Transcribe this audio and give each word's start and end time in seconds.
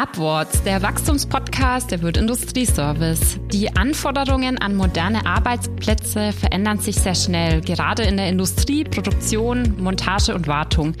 Upwards, 0.00 0.62
der 0.62 0.80
Wachstumspodcast 0.80 1.90
der 1.90 2.00
Wirt 2.00 2.16
Industrieservice. 2.16 3.38
Die 3.52 3.76
Anforderungen 3.76 4.56
an 4.56 4.74
moderne 4.74 5.26
Arbeitsplätze 5.26 6.32
verändern 6.32 6.78
sich 6.78 6.96
sehr 6.96 7.14
schnell, 7.14 7.60
gerade 7.60 8.04
in 8.04 8.16
der 8.16 8.30
Industrie, 8.30 8.84
Produktion, 8.84 9.74
Montage 9.78 10.34
und 10.34 10.46
Wartung. 10.46 10.94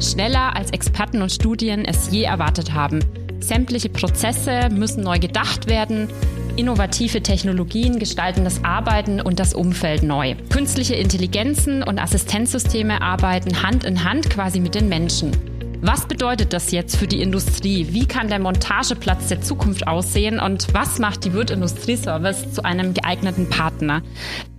Schneller 0.00 0.54
als 0.54 0.70
Experten 0.70 1.20
und 1.20 1.32
Studien 1.32 1.84
es 1.84 2.12
je 2.12 2.22
erwartet 2.22 2.72
haben. 2.72 3.00
Sämtliche 3.40 3.88
Prozesse 3.88 4.68
müssen 4.70 5.02
neu 5.02 5.18
gedacht 5.18 5.66
werden. 5.66 6.08
Innovative 6.54 7.24
Technologien 7.24 7.98
gestalten 7.98 8.44
das 8.44 8.62
Arbeiten 8.62 9.20
und 9.20 9.40
das 9.40 9.54
Umfeld 9.54 10.04
neu. 10.04 10.36
Künstliche 10.50 10.94
Intelligenzen 10.94 11.82
und 11.82 11.98
Assistenzsysteme 11.98 13.02
arbeiten 13.02 13.64
Hand 13.64 13.82
in 13.82 14.04
Hand 14.04 14.30
quasi 14.30 14.60
mit 14.60 14.76
den 14.76 14.88
Menschen. 14.88 15.53
Was 15.86 16.06
bedeutet 16.08 16.54
das 16.54 16.72
jetzt 16.72 16.96
für 16.96 17.06
die 17.06 17.20
Industrie? 17.20 17.88
Wie 17.90 18.06
kann 18.06 18.28
der 18.28 18.38
Montageplatz 18.38 19.28
der 19.28 19.42
Zukunft 19.42 19.86
aussehen 19.86 20.40
und 20.40 20.72
was 20.72 20.98
macht 20.98 21.26
die 21.26 21.34
Wirt 21.34 21.50
Industrieservice 21.50 22.54
zu 22.54 22.64
einem 22.64 22.94
geeigneten 22.94 23.50
Partner? 23.50 24.00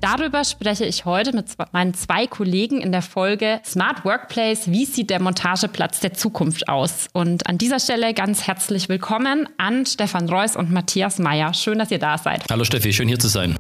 Darüber 0.02 0.43
spreche 0.43 0.85
ich 0.85 1.05
heute 1.05 1.35
mit 1.35 1.47
meinen 1.71 1.95
zwei 1.95 2.27
Kollegen 2.27 2.80
in 2.80 2.91
der 2.91 3.02
Folge 3.02 3.59
Smart 3.66 4.05
Workplace. 4.05 4.69
Wie 4.69 4.85
sieht 4.85 5.09
der 5.09 5.19
Montageplatz 5.19 5.99
der 5.99 6.13
Zukunft 6.13 6.69
aus? 6.69 7.07
Und 7.11 7.47
an 7.47 7.57
dieser 7.57 7.80
Stelle 7.80 8.13
ganz 8.13 8.45
herzlich 8.45 8.88
willkommen 8.88 9.49
an 9.57 9.88
Stefan 9.88 10.30
Reuss 10.30 10.55
und 10.55 10.71
Matthias 10.71 11.17
Meyer. 11.17 11.55
Schön, 11.55 11.80
dass 11.80 11.89
ihr 11.89 11.97
da 11.97 12.19
seid. 12.19 12.44
Hallo 12.52 12.66
Steffi, 12.66 12.94
schön 12.94 13.07
hier 13.07 13.17
zu 13.17 13.30
sein. 13.30 13.55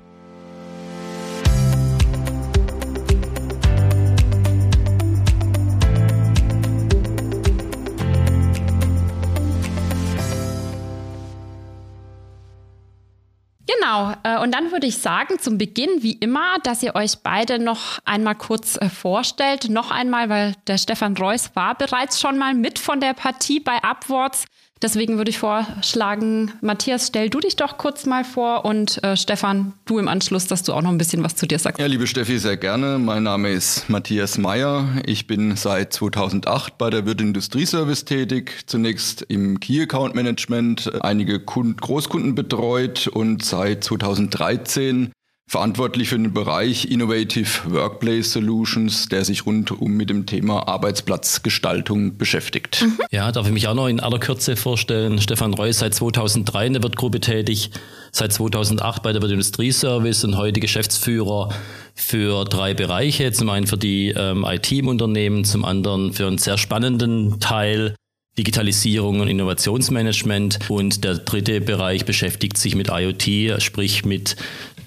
Und 14.41 14.53
dann 14.55 14.71
würde 14.71 14.87
ich 14.87 14.97
sagen, 14.97 15.39
zum 15.39 15.57
Beginn 15.57 16.01
wie 16.01 16.13
immer, 16.13 16.57
dass 16.63 16.81
ihr 16.81 16.95
euch 16.95 17.19
beide 17.21 17.59
noch 17.59 17.99
einmal 18.05 18.35
kurz 18.35 18.75
äh, 18.77 18.89
vorstellt. 18.89 19.69
Noch 19.69 19.91
einmal, 19.91 20.29
weil 20.29 20.55
der 20.65 20.79
Stefan 20.79 21.15
Reuss 21.15 21.51
war 21.53 21.75
bereits 21.75 22.19
schon 22.19 22.37
mal 22.37 22.55
mit 22.55 22.79
von 22.79 22.99
der 22.99 23.13
Partie 23.13 23.59
bei 23.59 23.83
Upwards. 23.83 24.45
Deswegen 24.81 25.17
würde 25.17 25.29
ich 25.31 25.39
vorschlagen, 25.39 26.51
Matthias, 26.61 27.07
stell 27.07 27.29
du 27.29 27.39
dich 27.39 27.55
doch 27.55 27.77
kurz 27.77 28.05
mal 28.05 28.25
vor 28.25 28.65
und 28.65 29.01
äh, 29.03 29.15
Stefan, 29.15 29.73
du 29.85 29.99
im 29.99 30.09
Anschluss, 30.09 30.47
dass 30.47 30.63
du 30.63 30.73
auch 30.73 30.81
noch 30.81 30.89
ein 30.89 30.97
bisschen 30.97 31.23
was 31.23 31.35
zu 31.35 31.47
dir 31.47 31.59
sagst. 31.59 31.79
Ja, 31.79 31.85
liebe 31.85 32.07
Steffi, 32.07 32.37
sehr 32.37 32.57
gerne. 32.57 32.99
Mein 32.99 33.23
Name 33.23 33.51
ist 33.51 33.89
Matthias 33.89 34.37
Meyer. 34.37 34.85
Ich 35.05 35.27
bin 35.27 35.55
seit 35.55 35.93
2008 35.93 36.77
bei 36.77 36.89
der 36.89 37.05
Wirt 37.05 37.21
Industrieservice 37.21 38.03
tätig. 38.03 38.63
Zunächst 38.65 39.21
im 39.29 39.61
Key 39.61 39.81
Account 39.81 40.13
Management, 40.13 40.91
einige 41.01 41.39
Kunden, 41.39 41.77
Großkunden 41.77 42.35
betreut 42.35 43.07
und 43.07 43.45
seit 43.45 43.85
2013 43.85 45.13
verantwortlich 45.47 46.09
für 46.09 46.17
den 46.17 46.33
Bereich 46.33 46.89
Innovative 46.89 47.71
Workplace 47.71 48.33
Solutions, 48.33 49.07
der 49.09 49.23
sich 49.23 49.45
rundum 49.45 49.91
mit 49.91 50.09
dem 50.09 50.25
Thema 50.25 50.67
Arbeitsplatzgestaltung 50.67 52.17
beschäftigt. 52.17 52.81
Mhm. 52.81 52.99
Ja, 53.11 53.31
darf 53.31 53.45
ich 53.45 53.53
mich 53.53 53.67
auch 53.67 53.75
noch 53.75 53.87
in 53.87 53.99
aller 53.99 54.19
Kürze 54.19 54.55
vorstellen. 54.55 55.21
Stefan 55.21 55.53
Reuss 55.53 55.79
seit 55.79 55.93
2003 55.93 56.67
in 56.67 56.73
der 56.73 56.83
Wirtgruppe 56.83 57.19
tätig, 57.19 57.69
seit 58.11 58.33
2008 58.33 59.03
bei 59.03 59.13
der 59.13 59.21
Wirt 59.21 59.31
Industrieservice 59.31 60.23
und 60.23 60.35
heute 60.35 60.59
Geschäftsführer 60.59 61.49
für 61.93 62.45
drei 62.45 62.73
Bereiche. 62.73 63.31
Zum 63.31 63.49
einen 63.49 63.67
für 63.67 63.77
die 63.77 64.09
ähm, 64.09 64.45
IT 64.47 64.71
im 64.71 64.87
Unternehmen, 64.87 65.45
zum 65.45 65.63
anderen 65.63 66.13
für 66.13 66.25
einen 66.25 66.39
sehr 66.39 66.57
spannenden 66.57 67.39
Teil 67.39 67.95
Digitalisierung 68.37 69.21
und 69.21 69.27
Innovationsmanagement. 69.27 70.59
Und 70.69 71.03
der 71.03 71.15
dritte 71.15 71.61
Bereich 71.61 72.05
beschäftigt 72.05 72.57
sich 72.57 72.75
mit 72.75 72.89
IoT, 72.89 73.61
sprich 73.61 74.05
mit 74.05 74.35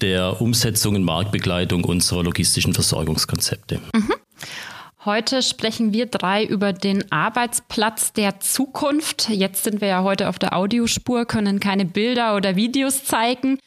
der 0.01 0.41
Umsetzung 0.41 0.95
und 0.95 1.03
Marktbegleitung 1.03 1.83
unserer 1.83 2.23
logistischen 2.23 2.73
Versorgungskonzepte. 2.73 3.79
Mhm. 3.93 4.13
Heute 5.05 5.41
sprechen 5.41 5.93
wir 5.93 6.07
drei 6.07 6.43
über 6.43 6.73
den 6.73 7.09
Arbeitsplatz 7.09 8.11
der 8.11 8.41
Zukunft. 8.41 9.29
Jetzt 9.29 9.63
sind 9.63 9.79
wir 9.79 9.87
ja 9.87 10.03
heute 10.03 10.27
auf 10.27 10.37
der 10.37 10.55
Audiospur, 10.55 11.23
können 11.25 11.61
keine 11.61 11.85
Bilder 11.85 12.35
oder 12.35 12.57
Videos 12.57 13.05
zeigen. 13.05 13.59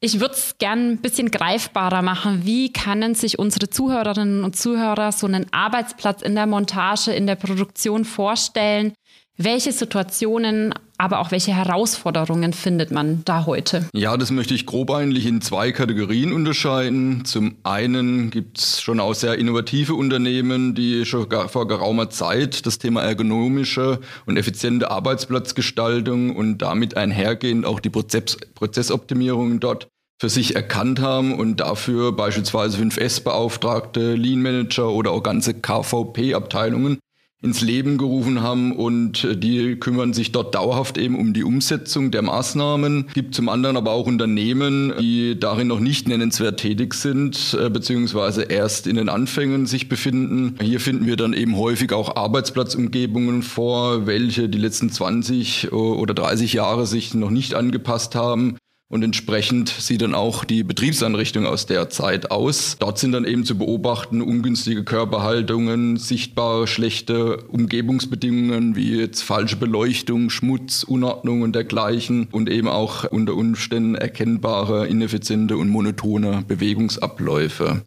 Ich 0.00 0.18
würde 0.18 0.34
es 0.34 0.56
gern 0.58 0.92
ein 0.92 0.96
bisschen 1.02 1.30
greifbarer 1.30 2.00
machen. 2.00 2.46
Wie 2.46 2.72
können 2.72 3.14
sich 3.14 3.38
unsere 3.38 3.68
Zuhörerinnen 3.68 4.44
und 4.44 4.56
Zuhörer 4.56 5.12
so 5.12 5.26
einen 5.26 5.52
Arbeitsplatz 5.52 6.22
in 6.22 6.34
der 6.34 6.46
Montage, 6.46 7.12
in 7.12 7.26
der 7.26 7.36
Produktion 7.36 8.06
vorstellen? 8.06 8.94
Welche 9.40 9.70
Situationen, 9.70 10.74
aber 10.96 11.20
auch 11.20 11.30
welche 11.30 11.54
Herausforderungen 11.54 12.52
findet 12.52 12.90
man 12.90 13.22
da 13.24 13.46
heute? 13.46 13.88
Ja, 13.94 14.16
das 14.16 14.32
möchte 14.32 14.52
ich 14.52 14.66
grob 14.66 14.90
eigentlich 14.90 15.26
in 15.26 15.40
zwei 15.40 15.70
Kategorien 15.70 16.32
unterscheiden. 16.32 17.24
Zum 17.24 17.54
einen 17.62 18.30
gibt 18.30 18.58
es 18.58 18.80
schon 18.80 18.98
auch 18.98 19.14
sehr 19.14 19.38
innovative 19.38 19.94
Unternehmen, 19.94 20.74
die 20.74 21.06
schon 21.06 21.28
vor 21.48 21.68
geraumer 21.68 22.10
Zeit 22.10 22.66
das 22.66 22.78
Thema 22.78 23.02
ergonomische 23.02 24.00
und 24.26 24.38
effiziente 24.38 24.90
Arbeitsplatzgestaltung 24.90 26.34
und 26.34 26.58
damit 26.58 26.96
einhergehend 26.96 27.64
auch 27.64 27.78
die 27.78 27.90
Prozess 27.90 28.36
Prozessoptimierung 28.56 29.60
dort 29.60 29.86
für 30.20 30.28
sich 30.28 30.56
erkannt 30.56 31.00
haben 31.00 31.38
und 31.38 31.60
dafür 31.60 32.10
beispielsweise 32.10 32.82
5S-Beauftragte, 32.82 34.16
Lean-Manager 34.16 34.90
oder 34.90 35.12
auch 35.12 35.22
ganze 35.22 35.54
KVP-Abteilungen 35.54 36.98
ins 37.40 37.60
Leben 37.60 37.98
gerufen 37.98 38.42
haben 38.42 38.72
und 38.72 39.22
äh, 39.22 39.36
die 39.36 39.76
kümmern 39.76 40.12
sich 40.12 40.32
dort 40.32 40.56
dauerhaft 40.56 40.98
eben 40.98 41.16
um 41.16 41.32
die 41.34 41.44
Umsetzung 41.44 42.10
der 42.10 42.22
Maßnahmen. 42.22 43.06
Gibt 43.14 43.34
zum 43.34 43.48
anderen 43.48 43.76
aber 43.76 43.92
auch 43.92 44.06
Unternehmen, 44.06 44.92
die 44.98 45.38
darin 45.38 45.68
noch 45.68 45.78
nicht 45.78 46.08
nennenswert 46.08 46.58
tätig 46.58 46.94
sind, 46.94 47.56
äh, 47.60 47.70
beziehungsweise 47.70 48.42
erst 48.42 48.88
in 48.88 48.96
den 48.96 49.08
Anfängen 49.08 49.66
sich 49.66 49.88
befinden. 49.88 50.56
Hier 50.60 50.80
finden 50.80 51.06
wir 51.06 51.16
dann 51.16 51.32
eben 51.32 51.56
häufig 51.56 51.92
auch 51.92 52.16
Arbeitsplatzumgebungen 52.16 53.42
vor, 53.42 54.06
welche 54.06 54.48
die 54.48 54.58
letzten 54.58 54.90
20 54.90 55.64
äh, 55.64 55.68
oder 55.68 56.14
30 56.14 56.54
Jahre 56.54 56.86
sich 56.86 57.14
noch 57.14 57.30
nicht 57.30 57.54
angepasst 57.54 58.16
haben 58.16 58.56
und 58.90 59.02
entsprechend 59.02 59.68
sieht 59.68 60.00
dann 60.00 60.14
auch 60.14 60.44
die 60.44 60.64
Betriebsanrichtung 60.64 61.46
aus 61.46 61.66
der 61.66 61.90
Zeit 61.90 62.30
aus. 62.30 62.76
Dort 62.78 62.98
sind 62.98 63.12
dann 63.12 63.26
eben 63.26 63.44
zu 63.44 63.58
beobachten 63.58 64.22
ungünstige 64.22 64.82
Körperhaltungen, 64.82 65.98
sichtbare 65.98 66.66
schlechte 66.66 67.44
Umgebungsbedingungen 67.48 68.76
wie 68.76 68.96
jetzt 68.96 69.22
falsche 69.22 69.56
Beleuchtung, 69.56 70.30
Schmutz, 70.30 70.84
Unordnung 70.84 71.42
und 71.42 71.54
dergleichen 71.54 72.28
und 72.32 72.48
eben 72.48 72.68
auch 72.68 73.04
unter 73.04 73.34
Umständen 73.34 73.94
erkennbare, 73.94 74.86
ineffiziente 74.86 75.58
und 75.58 75.68
monotone 75.68 76.44
Bewegungsabläufe. 76.48 77.82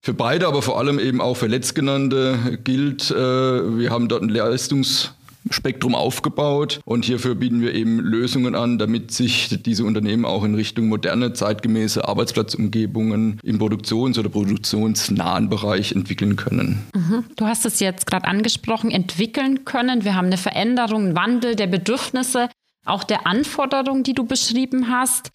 Für 0.00 0.14
beide, 0.14 0.46
aber 0.46 0.62
vor 0.62 0.78
allem 0.78 1.00
eben 1.00 1.20
auch 1.20 1.36
für 1.36 1.48
Letztgenannte 1.48 2.60
gilt, 2.62 3.10
äh, 3.10 3.14
wir 3.16 3.90
haben 3.90 4.06
dort 4.06 4.22
ein 4.22 4.28
Leistungs 4.28 5.15
Spektrum 5.50 5.94
aufgebaut 5.94 6.80
und 6.84 7.04
hierfür 7.04 7.34
bieten 7.34 7.60
wir 7.60 7.74
eben 7.74 7.98
Lösungen 8.00 8.54
an, 8.54 8.78
damit 8.78 9.10
sich 9.10 9.62
diese 9.62 9.84
Unternehmen 9.84 10.24
auch 10.24 10.44
in 10.44 10.54
Richtung 10.54 10.88
moderne, 10.88 11.32
zeitgemäße 11.32 12.06
Arbeitsplatzumgebungen 12.06 13.40
im 13.42 13.58
Produktions- 13.58 14.18
oder 14.18 14.28
produktionsnahen 14.28 15.48
Bereich 15.48 15.92
entwickeln 15.92 16.36
können. 16.36 16.86
Mhm. 16.94 17.24
Du 17.36 17.46
hast 17.46 17.66
es 17.66 17.80
jetzt 17.80 18.06
gerade 18.06 18.26
angesprochen, 18.26 18.90
entwickeln 18.90 19.64
können. 19.64 20.04
Wir 20.04 20.14
haben 20.14 20.26
eine 20.26 20.38
Veränderung, 20.38 21.04
einen 21.06 21.16
Wandel 21.16 21.56
der 21.56 21.66
Bedürfnisse, 21.66 22.48
auch 22.84 23.04
der 23.04 23.26
Anforderungen, 23.26 24.02
die 24.02 24.14
du 24.14 24.24
beschrieben 24.24 24.88
hast. 24.90 25.30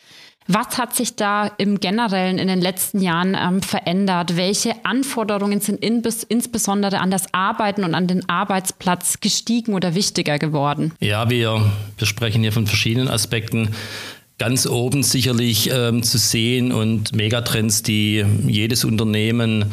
Was 0.47 0.77
hat 0.77 0.95
sich 0.95 1.15
da 1.15 1.47
im 1.57 1.79
Generellen 1.79 2.39
in 2.39 2.47
den 2.47 2.61
letzten 2.61 2.99
Jahren 2.99 3.37
ähm, 3.39 3.61
verändert? 3.61 4.35
Welche 4.35 4.73
Anforderungen 4.83 5.61
sind 5.61 5.83
in, 5.83 6.01
insbesondere 6.29 6.99
an 6.99 7.11
das 7.11 7.33
Arbeiten 7.33 7.83
und 7.83 7.93
an 7.93 8.07
den 8.07 8.27
Arbeitsplatz 8.27 9.19
gestiegen 9.19 9.73
oder 9.73 9.93
wichtiger 9.93 10.39
geworden? 10.39 10.93
Ja, 10.99 11.29
wir, 11.29 11.71
wir 11.97 12.07
sprechen 12.07 12.41
hier 12.41 12.51
von 12.51 12.65
verschiedenen 12.65 13.07
Aspekten 13.07 13.69
ganz 14.39 14.65
oben 14.65 15.03
sicherlich 15.03 15.69
ähm, 15.71 16.01
zu 16.01 16.17
sehen 16.17 16.71
und 16.71 17.15
Megatrends, 17.15 17.83
die 17.83 18.25
jedes 18.47 18.83
Unternehmen 18.83 19.65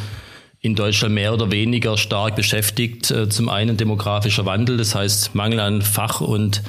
in 0.60 0.75
Deutschland 0.75 1.14
mehr 1.14 1.32
oder 1.32 1.50
weniger 1.50 1.96
stark 1.96 2.37
beschäftigt. 2.37 3.10
Äh, 3.10 3.31
zum 3.31 3.48
einen 3.48 3.78
demografischer 3.78 4.44
Wandel, 4.44 4.76
das 4.76 4.94
heißt 4.94 5.34
Mangel 5.34 5.60
an 5.60 5.81
Fach- 5.81 6.20
und 6.20 6.62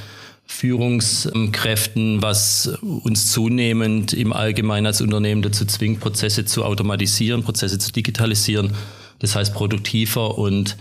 Führungskräften, 0.51 2.23
was 2.23 2.67
uns 2.81 3.31
zunehmend 3.31 4.13
im 4.13 4.33
Allgemeinen 4.33 4.87
als 4.87 4.99
Unternehmen 4.99 5.43
dazu 5.43 5.63
zwingt, 5.63 5.99
Prozesse 6.01 6.43
zu 6.43 6.65
automatisieren, 6.65 7.43
Prozesse 7.43 7.77
zu 7.77 7.93
digitalisieren. 7.93 8.73
Das 9.19 9.35
heißt 9.35 9.53
produktiver 9.53 10.37
und 10.37 10.75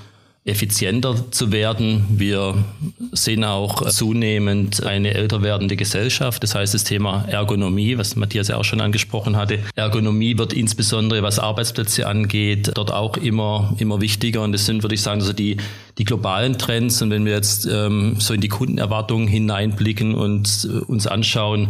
effizienter 0.48 1.30
zu 1.30 1.52
werden. 1.52 2.04
Wir 2.10 2.64
sehen 3.12 3.44
auch 3.44 3.88
zunehmend 3.88 4.82
eine 4.82 5.14
älter 5.14 5.42
werdende 5.42 5.76
Gesellschaft. 5.76 6.42
Das 6.42 6.54
heißt, 6.54 6.74
das 6.74 6.84
Thema 6.84 7.24
Ergonomie, 7.28 7.98
was 7.98 8.16
Matthias 8.16 8.48
ja 8.48 8.56
auch 8.56 8.64
schon 8.64 8.80
angesprochen 8.80 9.36
hatte. 9.36 9.58
Ergonomie 9.74 10.38
wird 10.38 10.52
insbesondere, 10.52 11.22
was 11.22 11.38
Arbeitsplätze 11.38 12.06
angeht, 12.06 12.72
dort 12.74 12.92
auch 12.92 13.16
immer, 13.16 13.74
immer 13.78 14.00
wichtiger. 14.00 14.42
Und 14.42 14.52
das 14.52 14.66
sind, 14.66 14.82
würde 14.82 14.94
ich 14.94 15.02
sagen, 15.02 15.20
also 15.20 15.32
die, 15.32 15.58
die 15.98 16.04
globalen 16.04 16.58
Trends. 16.58 17.02
Und 17.02 17.10
wenn 17.10 17.24
wir 17.24 17.32
jetzt 17.32 17.66
ähm, 17.70 18.16
so 18.18 18.34
in 18.34 18.40
die 18.40 18.48
Kundenerwartungen 18.48 19.28
hineinblicken 19.28 20.14
und 20.14 20.68
äh, 20.68 20.78
uns 20.84 21.06
anschauen, 21.06 21.68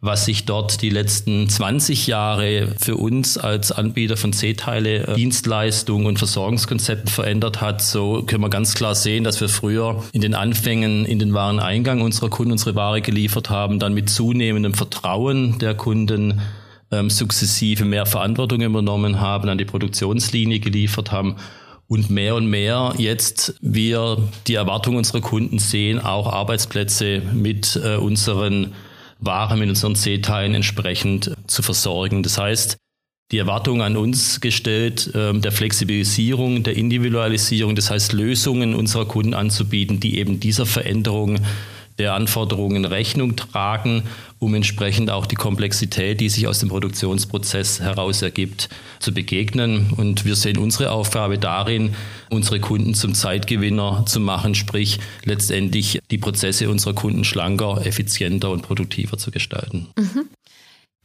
was 0.00 0.24
sich 0.26 0.44
dort 0.44 0.80
die 0.82 0.90
letzten 0.90 1.48
20 1.48 2.06
Jahre 2.06 2.68
für 2.78 2.96
uns 2.96 3.36
als 3.36 3.72
Anbieter 3.72 4.16
von 4.16 4.32
C-Teile, 4.32 5.08
äh, 5.08 5.14
Dienstleistungen 5.16 6.06
und 6.06 6.18
Versorgungskonzepten 6.18 7.08
verändert 7.08 7.60
hat, 7.60 7.82
so 7.82 8.22
können 8.22 8.42
wir 8.42 8.50
ganz 8.50 8.74
klar 8.74 8.94
sehen, 8.94 9.24
dass 9.24 9.40
wir 9.40 9.48
früher 9.48 10.04
in 10.12 10.20
den 10.20 10.34
Anfängen 10.34 11.04
in 11.04 11.18
den 11.18 11.34
Wareneingang 11.34 12.00
unserer 12.00 12.30
Kunden 12.30 12.52
unsere 12.52 12.76
Ware 12.76 13.00
geliefert 13.00 13.50
haben, 13.50 13.80
dann 13.80 13.92
mit 13.92 14.08
zunehmendem 14.08 14.74
Vertrauen 14.74 15.58
der 15.58 15.74
Kunden 15.74 16.40
ähm, 16.92 17.10
sukzessive 17.10 17.84
mehr 17.84 18.06
Verantwortung 18.06 18.60
übernommen 18.60 19.20
haben, 19.20 19.48
an 19.48 19.58
die 19.58 19.64
Produktionslinie 19.64 20.60
geliefert 20.60 21.10
haben 21.10 21.36
und 21.88 22.08
mehr 22.08 22.36
und 22.36 22.46
mehr 22.46 22.94
jetzt 22.98 23.54
wir 23.60 24.18
die 24.46 24.54
Erwartungen 24.54 24.98
unserer 24.98 25.22
Kunden 25.22 25.58
sehen, 25.58 25.98
auch 25.98 26.32
Arbeitsplätze 26.32 27.22
mit 27.32 27.80
äh, 27.82 27.96
unseren 27.96 28.74
Ware 29.20 29.56
mit 29.56 29.68
unseren 29.68 29.94
C-Teilen 29.94 30.54
entsprechend 30.54 31.34
zu 31.46 31.62
versorgen. 31.62 32.22
Das 32.22 32.38
heißt, 32.38 32.76
die 33.30 33.38
Erwartung 33.38 33.82
an 33.82 33.96
uns 33.96 34.40
gestellt, 34.40 35.10
ähm, 35.14 35.42
der 35.42 35.52
Flexibilisierung, 35.52 36.62
der 36.62 36.76
Individualisierung, 36.76 37.74
das 37.74 37.90
heißt 37.90 38.12
Lösungen 38.12 38.74
unserer 38.74 39.06
Kunden 39.06 39.34
anzubieten, 39.34 40.00
die 40.00 40.18
eben 40.18 40.40
dieser 40.40 40.64
Veränderung 40.64 41.38
der 41.98 42.14
Anforderungen 42.14 42.84
Rechnung 42.84 43.36
tragen, 43.36 44.04
um 44.38 44.54
entsprechend 44.54 45.10
auch 45.10 45.26
die 45.26 45.34
Komplexität, 45.34 46.20
die 46.20 46.28
sich 46.28 46.46
aus 46.46 46.60
dem 46.60 46.68
Produktionsprozess 46.68 47.80
heraus 47.80 48.22
ergibt, 48.22 48.68
zu 49.00 49.12
begegnen. 49.12 49.92
Und 49.96 50.24
wir 50.24 50.36
sehen 50.36 50.58
unsere 50.58 50.92
Aufgabe 50.92 51.38
darin, 51.38 51.94
unsere 52.30 52.60
Kunden 52.60 52.94
zum 52.94 53.14
Zeitgewinner 53.14 54.04
zu 54.06 54.20
machen, 54.20 54.54
sprich 54.54 55.00
letztendlich 55.24 55.98
die 56.10 56.18
Prozesse 56.18 56.70
unserer 56.70 56.94
Kunden 56.94 57.24
schlanker, 57.24 57.84
effizienter 57.84 58.50
und 58.50 58.62
produktiver 58.62 59.18
zu 59.18 59.30
gestalten. 59.30 59.88
Mhm. 59.96 60.28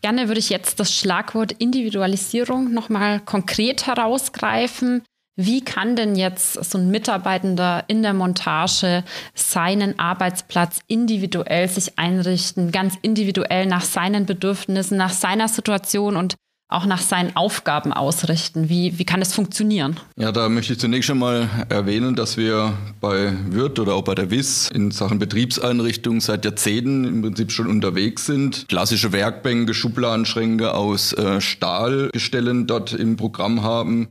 Gerne 0.03 0.27
würde 0.27 0.39
ich 0.39 0.49
jetzt 0.49 0.79
das 0.81 0.93
Schlagwort 0.93 1.53
Individualisierung 1.53 2.73
nochmal 2.73 3.21
konkret 3.21 3.87
herausgreifen. 3.87 5.01
Wie 5.35 5.61
kann 5.61 5.95
denn 5.95 6.15
jetzt 6.15 6.63
so 6.63 6.77
ein 6.77 6.91
Mitarbeitender 6.91 7.85
in 7.87 8.03
der 8.03 8.13
Montage 8.13 9.03
seinen 9.33 9.97
Arbeitsplatz 9.97 10.81
individuell 10.87 11.67
sich 11.67 11.97
einrichten, 11.97 12.71
ganz 12.71 12.95
individuell 13.01 13.65
nach 13.65 13.81
seinen 13.81 14.27
Bedürfnissen, 14.27 14.95
nach 14.95 15.11
seiner 15.11 15.47
Situation 15.47 16.17
und 16.17 16.35
auch 16.73 16.85
nach 16.85 17.01
seinen 17.01 17.35
Aufgaben 17.35 17.93
ausrichten? 17.93 18.69
Wie, 18.69 18.97
wie 18.99 19.05
kann 19.05 19.21
das 19.21 19.33
funktionieren? 19.33 19.99
Ja, 20.17 20.31
da 20.31 20.49
möchte 20.49 20.73
ich 20.73 20.79
zunächst 20.79 21.07
schon 21.07 21.19
mal 21.19 21.49
erwähnen, 21.69 22.15
dass 22.15 22.37
wir 22.37 22.73
bei 22.99 23.33
Wirt 23.49 23.79
oder 23.79 23.95
auch 23.95 24.03
bei 24.03 24.15
der 24.15 24.29
WIS 24.29 24.69
in 24.71 24.91
Sachen 24.91 25.19
Betriebseinrichtungen 25.19 26.19
seit 26.19 26.45
Jahrzehnten 26.45 27.05
im 27.05 27.21
Prinzip 27.21 27.51
schon 27.51 27.67
unterwegs 27.67 28.25
sind. 28.25 28.67
Klassische 28.67 29.11
Werkbänke, 29.11 29.73
Schubladenschränke 29.73 30.73
aus 30.73 31.13
äh, 31.13 31.41
Stahlgestellen 31.41 32.67
dort 32.67 32.93
im 32.93 33.17
Programm 33.17 33.63
haben. 33.63 34.09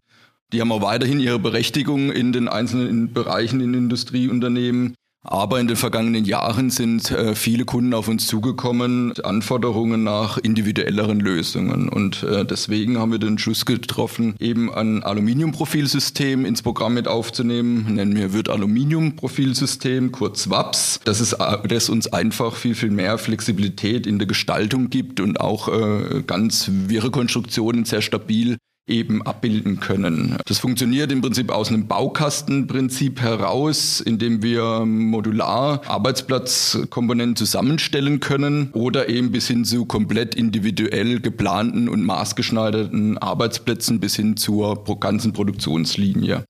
Die 0.52 0.60
haben 0.60 0.70
auch 0.72 0.82
weiterhin 0.82 1.18
ihre 1.18 1.38
Berechtigung 1.38 2.12
in 2.12 2.32
den 2.32 2.48
einzelnen 2.48 3.12
Bereichen 3.12 3.60
in 3.60 3.72
Industrieunternehmen. 3.72 4.94
Aber 5.24 5.60
in 5.60 5.68
den 5.68 5.76
vergangenen 5.76 6.24
Jahren 6.24 6.70
sind 6.70 7.12
äh, 7.12 7.36
viele 7.36 7.64
Kunden 7.64 7.94
auf 7.94 8.08
uns 8.08 8.26
zugekommen, 8.26 9.12
Anforderungen 9.22 10.02
nach 10.02 10.36
individuelleren 10.36 11.20
Lösungen. 11.20 11.88
Und 11.88 12.24
äh, 12.24 12.44
deswegen 12.44 12.98
haben 12.98 13.12
wir 13.12 13.20
den 13.20 13.38
Schluss 13.38 13.64
getroffen, 13.64 14.34
eben 14.40 14.74
ein 14.74 15.04
Aluminiumprofilsystem 15.04 16.44
ins 16.44 16.62
Programm 16.62 16.94
mit 16.94 17.06
aufzunehmen. 17.06 17.94
Nennen 17.94 18.16
wir 18.16 18.32
wird 18.32 18.48
Aluminiumprofilsystem, 18.48 20.10
kurz 20.10 20.50
WAPS. 20.50 20.98
Das 21.04 21.20
ist, 21.20 21.34
äh, 21.34 21.68
das 21.68 21.88
uns 21.88 22.12
einfach 22.12 22.56
viel, 22.56 22.74
viel 22.74 22.90
mehr 22.90 23.16
Flexibilität 23.16 24.08
in 24.08 24.18
der 24.18 24.26
Gestaltung 24.26 24.90
gibt 24.90 25.20
und 25.20 25.40
auch 25.40 25.68
äh, 25.68 26.24
ganz 26.26 26.68
wirre 26.68 27.12
Konstruktionen 27.12 27.84
sehr 27.84 28.02
stabil 28.02 28.56
eben 28.92 29.22
abbilden 29.22 29.80
können. 29.80 30.36
Das 30.46 30.58
funktioniert 30.58 31.10
im 31.10 31.22
Prinzip 31.22 31.50
aus 31.50 31.68
einem 31.68 31.88
Baukastenprinzip 31.88 33.20
heraus, 33.20 34.00
indem 34.00 34.42
wir 34.42 34.84
modular 34.84 35.80
Arbeitsplatzkomponenten 35.86 37.34
zusammenstellen 37.34 38.20
können 38.20 38.70
oder 38.72 39.08
eben 39.08 39.32
bis 39.32 39.48
hin 39.48 39.64
zu 39.64 39.86
komplett 39.86 40.34
individuell 40.34 41.20
geplanten 41.20 41.88
und 41.88 42.04
maßgeschneiderten 42.04 43.18
Arbeitsplätzen 43.18 43.98
bis 43.98 44.14
hin 44.14 44.36
zur 44.36 44.84
ganzen 45.00 45.32
Produktionslinie. 45.32 46.44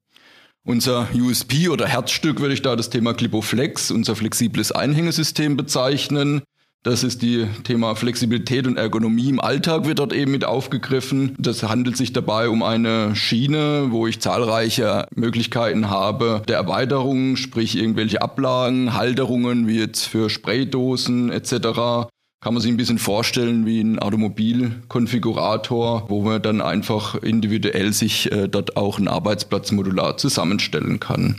Unser 0.64 1.08
USP 1.12 1.68
oder 1.70 1.88
Herzstück 1.88 2.40
würde 2.40 2.54
ich 2.54 2.62
da 2.62 2.76
das 2.76 2.88
Thema 2.88 3.14
Clipoflex, 3.14 3.90
unser 3.90 4.14
flexibles 4.14 4.70
Einhängesystem 4.70 5.56
bezeichnen. 5.56 6.42
Das 6.84 7.04
ist 7.04 7.22
die 7.22 7.46
Thema 7.62 7.94
Flexibilität 7.94 8.66
und 8.66 8.76
Ergonomie 8.76 9.28
im 9.28 9.38
Alltag 9.38 9.86
wird 9.86 10.00
dort 10.00 10.12
eben 10.12 10.32
mit 10.32 10.44
aufgegriffen. 10.44 11.36
Das 11.38 11.62
handelt 11.62 11.96
sich 11.96 12.12
dabei 12.12 12.48
um 12.48 12.64
eine 12.64 13.14
Schiene, 13.14 13.86
wo 13.90 14.08
ich 14.08 14.18
zahlreiche 14.18 15.06
Möglichkeiten 15.14 15.90
habe 15.90 16.42
der 16.48 16.56
Erweiterung, 16.56 17.36
sprich 17.36 17.78
irgendwelche 17.78 18.20
Ablagen, 18.20 18.94
Halterungen 18.94 19.68
wie 19.68 19.78
jetzt 19.78 20.06
für 20.06 20.28
Spraydosen 20.28 21.30
etc. 21.30 22.08
Kann 22.40 22.54
man 22.54 22.60
sich 22.60 22.72
ein 22.72 22.76
bisschen 22.76 22.98
vorstellen 22.98 23.64
wie 23.64 23.80
ein 23.80 24.00
Automobilkonfigurator, 24.00 26.06
wo 26.08 26.22
man 26.22 26.42
dann 26.42 26.60
einfach 26.60 27.14
individuell 27.14 27.92
sich 27.92 28.32
äh, 28.32 28.48
dort 28.48 28.76
auch 28.76 28.98
einen 28.98 29.06
Arbeitsplatz 29.06 29.70
modular 29.70 30.16
zusammenstellen 30.16 30.98
kann 30.98 31.38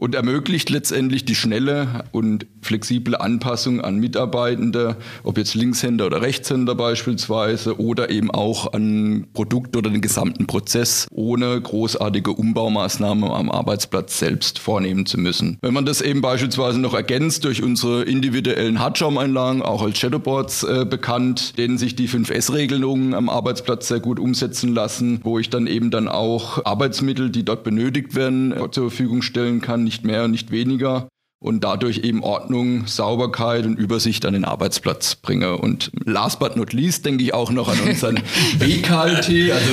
und 0.00 0.14
ermöglicht 0.14 0.70
letztendlich 0.70 1.26
die 1.26 1.34
schnelle 1.34 2.04
und 2.10 2.46
flexible 2.62 3.16
Anpassung 3.16 3.82
an 3.82 3.98
Mitarbeitende, 3.98 4.96
ob 5.22 5.36
jetzt 5.36 5.54
Linkshänder 5.54 6.06
oder 6.06 6.22
Rechtshänder 6.22 6.74
beispielsweise 6.74 7.78
oder 7.78 8.10
eben 8.10 8.30
auch 8.30 8.72
an 8.72 9.26
Produkt 9.34 9.76
oder 9.76 9.90
den 9.90 10.00
gesamten 10.00 10.46
Prozess, 10.46 11.06
ohne 11.12 11.60
großartige 11.60 12.32
Umbaumaßnahmen 12.32 13.24
am 13.24 13.50
Arbeitsplatz 13.50 14.18
selbst 14.18 14.58
vornehmen 14.58 15.04
zu 15.04 15.18
müssen. 15.18 15.58
Wenn 15.60 15.74
man 15.74 15.84
das 15.84 16.00
eben 16.00 16.22
beispielsweise 16.22 16.78
noch 16.78 16.94
ergänzt 16.94 17.44
durch 17.44 17.62
unsere 17.62 18.02
individuellen 18.02 18.78
Hartschaumeinlagen, 18.80 19.60
auch 19.60 19.82
als 19.82 19.98
Shadowboards 19.98 20.62
äh, 20.62 20.86
bekannt, 20.88 21.58
denen 21.58 21.76
sich 21.76 21.94
die 21.94 22.08
5S-Regelungen 22.08 23.12
am 23.12 23.28
Arbeitsplatz 23.28 23.88
sehr 23.88 24.00
gut 24.00 24.18
umsetzen 24.18 24.74
lassen, 24.74 25.20
wo 25.24 25.38
ich 25.38 25.50
dann 25.50 25.66
eben 25.66 25.90
dann 25.90 26.08
auch 26.08 26.64
Arbeitsmittel, 26.64 27.28
die 27.28 27.44
dort 27.44 27.64
benötigt 27.64 28.14
werden, 28.14 28.54
zur 28.70 28.90
Verfügung 28.90 29.20
stellen 29.20 29.60
kann, 29.60 29.89
nicht 29.90 30.04
mehr, 30.04 30.28
nicht 30.28 30.52
weniger 30.52 31.08
und 31.42 31.64
dadurch 31.64 31.98
eben 32.04 32.22
Ordnung, 32.22 32.86
Sauberkeit 32.86 33.66
und 33.66 33.76
Übersicht 33.76 34.24
an 34.24 34.34
den 34.34 34.44
Arbeitsplatz 34.44 35.16
bringe. 35.16 35.56
Und 35.56 35.90
last 36.04 36.38
but 36.38 36.56
not 36.56 36.72
least 36.72 37.06
denke 37.06 37.24
ich 37.24 37.34
auch 37.34 37.50
noch 37.50 37.68
an 37.68 37.80
unseren 37.80 38.18
WKLT, 38.58 39.50
also 39.50 39.72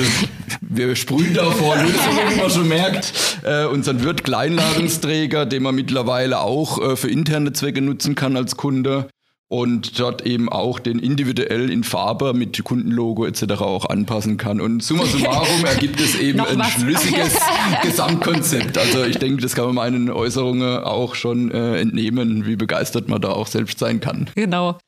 wir 0.60 0.96
sprühen 0.96 1.34
da 1.34 1.48
vor 1.50 1.76
Lösungen, 1.76 2.30
wie 2.30 2.40
man 2.40 2.50
schon 2.50 2.68
merkt, 2.68 3.12
äh, 3.44 3.66
unseren 3.66 4.02
Wirt-Kleinladungsträger, 4.02 5.46
den 5.46 5.62
man 5.62 5.76
mittlerweile 5.76 6.40
auch 6.40 6.80
äh, 6.80 6.96
für 6.96 7.10
interne 7.10 7.52
Zwecke 7.52 7.80
nutzen 7.80 8.16
kann 8.16 8.36
als 8.36 8.56
Kunde 8.56 9.08
und 9.48 9.98
dort 9.98 10.26
eben 10.26 10.50
auch 10.50 10.78
den 10.78 10.98
individuell 10.98 11.70
in 11.70 11.82
Farbe 11.82 12.34
mit 12.34 12.62
Kundenlogo 12.62 13.24
etc. 13.24 13.62
auch 13.62 13.88
anpassen 13.88 14.36
kann. 14.36 14.60
Und 14.60 14.82
summa 14.82 15.06
summarum 15.06 15.64
ergibt 15.64 16.00
es 16.00 16.18
eben 16.18 16.40
ein 16.40 16.62
schlüssiges 16.64 17.38
Gesamtkonzept. 17.82 18.76
Also 18.76 19.04
ich 19.04 19.18
denke, 19.18 19.40
das 19.42 19.54
kann 19.54 19.66
man 19.66 19.74
meinen 19.74 20.10
Äußerungen 20.10 20.84
auch 20.84 21.14
schon 21.14 21.50
äh, 21.50 21.80
entnehmen, 21.80 22.44
wie 22.46 22.56
begeistert 22.56 23.08
man 23.08 23.22
da 23.22 23.30
auch 23.30 23.46
selbst 23.46 23.78
sein 23.78 24.00
kann. 24.00 24.28
Genau. 24.34 24.78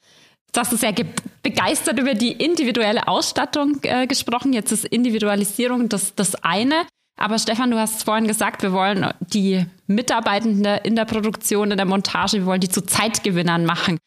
Du 0.53 0.61
hast 0.61 0.77
sehr 0.79 0.93
begeistert 1.43 1.99
über 1.99 2.15
die 2.15 2.33
individuelle 2.33 3.07
Ausstattung 3.09 3.79
äh, 3.83 4.07
gesprochen. 4.07 4.53
Jetzt 4.53 4.73
ist 4.73 4.85
Individualisierung 4.85 5.89
das, 5.89 6.15
das 6.15 6.35
eine. 6.35 6.87
Aber 7.17 7.39
Stefan, 7.39 7.71
du 7.71 7.79
hast 7.79 8.05
vorhin 8.05 8.27
gesagt, 8.27 8.63
wir 8.63 8.73
wollen 8.73 9.07
die 9.21 9.65
Mitarbeitenden 9.87 10.79
in 10.83 10.97
der 10.97 11.05
Produktion, 11.05 11.71
in 11.71 11.77
der 11.77 11.87
Montage, 11.87 12.39
wir 12.39 12.47
wollen 12.47 12.61
die 12.61 12.69
zu 12.69 12.81
Zeitgewinnern 12.81 13.65
machen. 13.65 13.99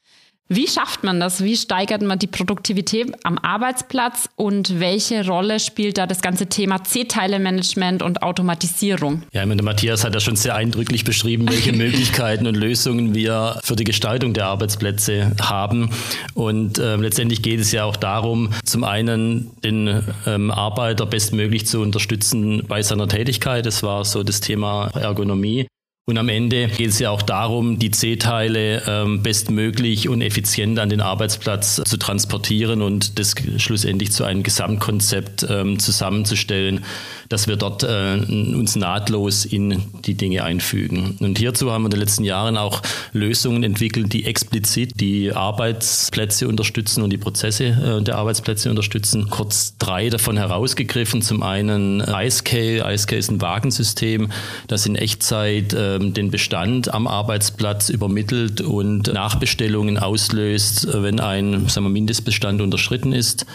Wie 0.55 0.67
schafft 0.67 1.03
man 1.03 1.19
das? 1.19 1.43
Wie 1.43 1.57
steigert 1.57 2.03
man 2.03 2.19
die 2.19 2.27
Produktivität 2.27 3.11
am 3.23 3.39
Arbeitsplatz 3.39 4.29
und 4.35 4.79
welche 4.79 5.25
Rolle 5.25 5.59
spielt 5.59 5.97
da 5.97 6.05
das 6.05 6.21
ganze 6.21 6.45
Thema 6.45 6.83
C-Teile-Management 6.83 8.03
und 8.03 8.21
Automatisierung? 8.21 9.23
Ja, 9.31 9.41
ich 9.41 9.47
meine, 9.47 9.63
Matthias 9.63 10.03
hat 10.03 10.13
ja 10.13 10.19
schon 10.19 10.35
sehr 10.35 10.53
eindrücklich 10.53 11.05
beschrieben, 11.05 11.49
welche 11.49 11.73
Möglichkeiten 11.73 12.45
und 12.45 12.53
Lösungen 12.53 13.15
wir 13.15 13.59
für 13.63 13.75
die 13.75 13.83
Gestaltung 13.83 14.33
der 14.33 14.45
Arbeitsplätze 14.45 15.35
haben. 15.41 15.89
Und 16.35 16.77
äh, 16.77 16.97
letztendlich 16.97 17.41
geht 17.41 17.59
es 17.59 17.71
ja 17.71 17.85
auch 17.85 17.95
darum, 17.95 18.51
zum 18.63 18.83
einen 18.83 19.49
den 19.63 20.03
ähm, 20.27 20.51
Arbeiter 20.51 21.07
bestmöglich 21.07 21.65
zu 21.65 21.81
unterstützen 21.81 22.63
bei 22.67 22.83
seiner 22.83 23.07
Tätigkeit. 23.07 23.65
Das 23.65 23.81
war 23.81 24.05
so 24.05 24.21
das 24.21 24.39
Thema 24.39 24.91
Ergonomie. 24.93 25.65
Und 26.05 26.17
am 26.17 26.27
Ende 26.27 26.67
geht 26.67 26.89
es 26.89 26.99
ja 26.99 27.11
auch 27.11 27.21
darum, 27.21 27.79
die 27.79 27.89
C-Teile 27.89 28.83
ähm, 28.85 29.23
bestmöglich 29.23 30.09
und 30.09 30.21
effizient 30.21 30.77
an 30.77 30.89
den 30.89 30.99
Arbeitsplatz 30.99 31.81
zu 31.81 31.95
transportieren 31.95 32.81
und 32.81 33.17
das 33.19 33.35
schlussendlich 33.55 34.11
zu 34.11 34.25
einem 34.25 34.43
Gesamtkonzept 34.43 35.45
ähm, 35.49 35.79
zusammenzustellen, 35.79 36.83
dass 37.29 37.47
wir 37.47 37.55
dort 37.55 37.83
äh, 37.83 38.17
uns 38.17 38.75
nahtlos 38.75 39.45
in 39.45 39.81
die 40.03 40.15
Dinge 40.15 40.43
einfügen. 40.43 41.15
Und 41.21 41.37
hierzu 41.37 41.71
haben 41.71 41.83
wir 41.83 41.87
in 41.87 41.91
den 41.91 42.01
letzten 42.01 42.25
Jahren 42.25 42.57
auch 42.57 42.81
Lösungen 43.13 43.63
entwickelt, 43.63 44.11
die 44.11 44.25
explizit 44.25 44.99
die 44.99 45.31
Arbeitsplätze 45.31 46.49
unterstützen 46.49 47.01
und 47.01 47.11
die 47.11 47.17
Prozesse 47.17 47.63
äh, 47.63 48.03
der 48.03 48.17
Arbeitsplätze 48.17 48.69
unterstützen. 48.69 49.29
Kurz 49.29 49.77
drei 49.77 50.09
davon 50.09 50.35
herausgegriffen. 50.35 51.21
Zum 51.21 51.43
einen 51.43 52.01
IceK. 52.01 52.83
IceK 52.85 53.13
ist 53.13 53.31
ein 53.31 53.39
Wagensystem, 53.39 54.33
das 54.67 54.85
in 54.85 54.97
Echtzeit 54.97 55.73
äh, 55.73 55.92
den 55.99 56.31
Bestand 56.31 56.93
am 56.93 57.07
Arbeitsplatz 57.07 57.89
übermittelt 57.89 58.61
und 58.61 59.11
Nachbestellungen 59.13 59.97
auslöst, 59.97 60.87
wenn 60.91 61.19
ein 61.19 61.67
sagen 61.67 61.85
wir, 61.85 61.91
Mindestbestand 61.91 62.61
unterschritten 62.61 63.13
ist. 63.13 63.45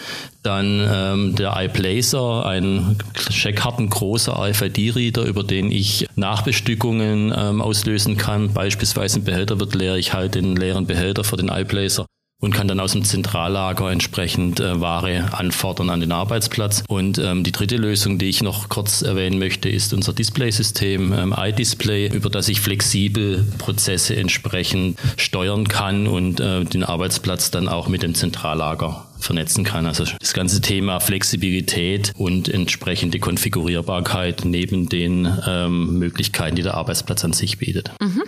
Dann 0.43 0.87
ähm, 0.91 1.35
der 1.35 1.55
iPlacer, 1.57 2.47
ein 2.47 2.97
checkharten 3.15 3.89
großer 3.89 4.33
RFID-Reader, 4.33 5.25
über 5.25 5.43
den 5.43 5.71
ich 5.71 6.07
Nachbestückungen 6.17 7.33
ähm, 7.37 7.61
auslösen 7.61 8.17
kann. 8.17 8.53
Beispielsweise 8.53 9.21
ein 9.21 9.25
Behälter 9.25 9.61
wird 9.61 9.75
leer, 9.75 9.97
ich 9.97 10.13
halte 10.13 10.41
den 10.41 10.57
leeren 10.57 10.87
Behälter 10.87 11.25
für 11.25 11.37
den 11.37 11.49
iPlacer 11.49 12.07
und 12.41 12.55
kann 12.55 12.69
dann 12.69 12.81
aus 12.81 12.93
dem 12.93 13.05
Zentrallager 13.05 13.91
entsprechend 13.91 14.61
äh, 14.61 14.81
Ware 14.81 15.33
anfordern 15.33 15.91
an 15.91 16.01
den 16.01 16.13
Arbeitsplatz. 16.13 16.85
Und 16.89 17.19
ähm, 17.19 17.43
die 17.43 17.53
dritte 17.53 17.77
Lösung, 17.77 18.19
die 18.19 18.29
ich 18.29 18.43
noch 18.43 18.69
kurz 18.69 19.03
erwähnen 19.03 19.39
möchte, 19.39 19.69
ist 19.69 19.93
unser 19.93 20.13
Displaysystem 20.13 21.13
ähm, 21.13 21.35
iDisplay, 21.37 22.09
über 22.09 22.31
das 22.31 22.49
ich 22.49 22.61
flexibel 22.61 23.45
Prozesse 23.59 24.15
entsprechend 24.17 24.99
steuern 25.17 25.67
kann 25.67 26.07
und 26.07 26.39
äh, 26.39 26.65
den 26.65 26.85
Arbeitsplatz 26.85 27.51
dann 27.51 27.69
auch 27.69 27.89
mit 27.89 28.03
dem 28.03 28.15
Zentrallager 28.15 29.07
vernetzen 29.19 29.65
kann. 29.65 29.87
Also 29.87 30.05
das 30.21 30.33
ganze 30.33 30.61
Thema 30.61 31.01
Flexibilität 31.01 32.13
und 32.17 32.49
entsprechende 32.49 33.19
Konfigurierbarkeit 33.19 34.45
neben 34.45 34.89
den 34.89 35.29
ähm, 35.47 35.99
Möglichkeiten, 35.99 36.55
die 36.55 36.63
der 36.63 36.75
Arbeitsplatz 36.75 37.25
an 37.25 37.33
sich 37.33 37.59
bietet. 37.59 37.91
Mhm. 38.01 38.23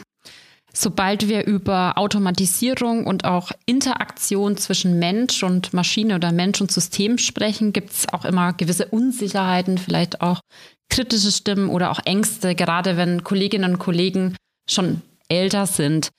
Sobald 0.73 1.29
wir 1.29 1.47
über 1.47 1.99
Automatisierung 1.99 3.07
und 3.07 3.25
auch 3.25 3.51
Interaktion 3.67 4.57
zwischen 4.57 4.99
Mensch 4.99 5.43
und 5.43 5.73
Maschine 5.73 6.15
oder 6.15 6.33
Mensch 6.33 6.61
und 6.61 6.71
System 6.71 7.19
sprechen, 7.19 7.73
gibt 7.73 7.91
es 7.91 8.09
auch 8.13 8.25
immer 8.25 8.53
gewisse 8.53 8.87
Unsicherheiten, 8.87 9.79
vielleicht 9.79 10.21
auch 10.21 10.41
kritische 10.89 11.33
Stimmen 11.33 11.69
oder 11.71 11.91
auch 11.91 12.01
Ängste, 12.05 12.55
gerade 12.55 12.97
wenn 12.97 13.25
Kolleginnen 13.25 13.73
und 13.73 13.79
Kollegen 13.79 14.37
schon 14.69 15.03
älter 15.29 15.67
sind. 15.67 16.11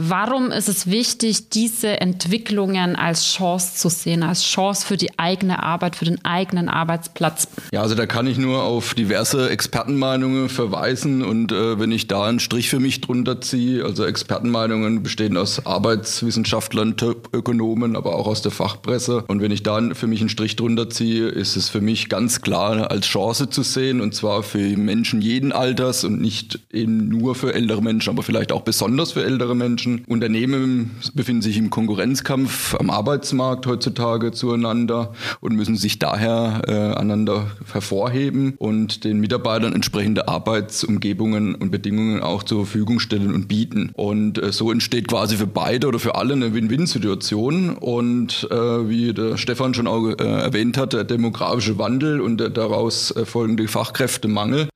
Warum 0.00 0.52
ist 0.52 0.68
es 0.68 0.88
wichtig, 0.88 1.50
diese 1.50 2.00
Entwicklungen 2.00 2.94
als 2.94 3.32
Chance 3.32 3.74
zu 3.74 3.88
sehen, 3.88 4.22
als 4.22 4.44
Chance 4.44 4.86
für 4.86 4.96
die 4.96 5.18
eigene 5.18 5.60
Arbeit, 5.60 5.96
für 5.96 6.04
den 6.04 6.24
eigenen 6.24 6.68
Arbeitsplatz? 6.68 7.48
Ja, 7.72 7.82
also 7.82 7.96
da 7.96 8.06
kann 8.06 8.28
ich 8.28 8.38
nur 8.38 8.62
auf 8.62 8.94
diverse 8.94 9.50
Expertenmeinungen 9.50 10.50
verweisen 10.50 11.24
und 11.24 11.50
äh, 11.50 11.80
wenn 11.80 11.90
ich 11.90 12.06
da 12.06 12.26
einen 12.26 12.38
Strich 12.38 12.68
für 12.68 12.78
mich 12.78 13.00
drunter 13.00 13.40
ziehe, 13.40 13.84
also 13.84 14.04
Expertenmeinungen 14.04 15.02
bestehen 15.02 15.36
aus 15.36 15.66
Arbeitswissenschaftlern, 15.66 16.94
Ökonomen, 17.32 17.96
aber 17.96 18.14
auch 18.14 18.28
aus 18.28 18.40
der 18.40 18.52
Fachpresse 18.52 19.24
und 19.26 19.42
wenn 19.42 19.50
ich 19.50 19.64
da 19.64 19.80
für 19.94 20.06
mich 20.06 20.20
einen 20.20 20.28
Strich 20.28 20.54
drunter 20.54 20.88
ziehe, 20.90 21.26
ist 21.26 21.56
es 21.56 21.68
für 21.68 21.80
mich 21.80 22.08
ganz 22.08 22.40
klar 22.40 22.88
als 22.92 23.06
Chance 23.06 23.50
zu 23.50 23.64
sehen 23.64 24.00
und 24.00 24.14
zwar 24.14 24.44
für 24.44 24.60
Menschen 24.76 25.20
jeden 25.20 25.50
Alters 25.50 26.04
und 26.04 26.20
nicht 26.20 26.60
eben 26.72 27.08
nur 27.08 27.34
für 27.34 27.52
ältere 27.52 27.82
Menschen, 27.82 28.10
aber 28.10 28.22
vielleicht 28.22 28.52
auch 28.52 28.62
besonders 28.62 29.12
für 29.12 29.24
ältere 29.24 29.56
Menschen. 29.56 29.87
Menschen. 29.88 30.04
Unternehmen 30.06 30.90
befinden 31.14 31.42
sich 31.42 31.56
im 31.56 31.70
Konkurrenzkampf 31.70 32.74
am 32.74 32.90
Arbeitsmarkt 32.90 33.66
heutzutage 33.66 34.32
zueinander 34.32 35.12
und 35.40 35.54
müssen 35.54 35.76
sich 35.76 35.98
daher 35.98 36.62
äh, 36.66 36.98
einander 36.98 37.50
hervorheben 37.72 38.54
und 38.58 39.04
den 39.04 39.20
Mitarbeitern 39.20 39.74
entsprechende 39.74 40.28
Arbeitsumgebungen 40.28 41.54
und 41.54 41.70
Bedingungen 41.70 42.22
auch 42.22 42.42
zur 42.42 42.64
Verfügung 42.64 43.00
stellen 43.00 43.34
und 43.34 43.48
bieten. 43.48 43.90
Und 43.94 44.42
äh, 44.42 44.52
so 44.52 44.70
entsteht 44.70 45.08
quasi 45.08 45.36
für 45.36 45.46
beide 45.46 45.88
oder 45.88 45.98
für 45.98 46.14
alle 46.14 46.34
eine 46.34 46.54
Win-Win-Situation. 46.54 47.70
Und 47.70 48.48
äh, 48.50 48.88
wie 48.88 49.12
der 49.12 49.36
Stefan 49.36 49.74
schon 49.74 49.86
auch 49.86 50.08
äh, 50.08 50.14
erwähnt 50.22 50.76
hat, 50.76 50.92
der 50.92 51.04
demografische 51.04 51.78
Wandel 51.78 52.20
und 52.20 52.38
der 52.38 52.50
daraus 52.50 53.10
äh, 53.12 53.24
folgende 53.24 53.68
Fachkräftemangel 53.68 54.68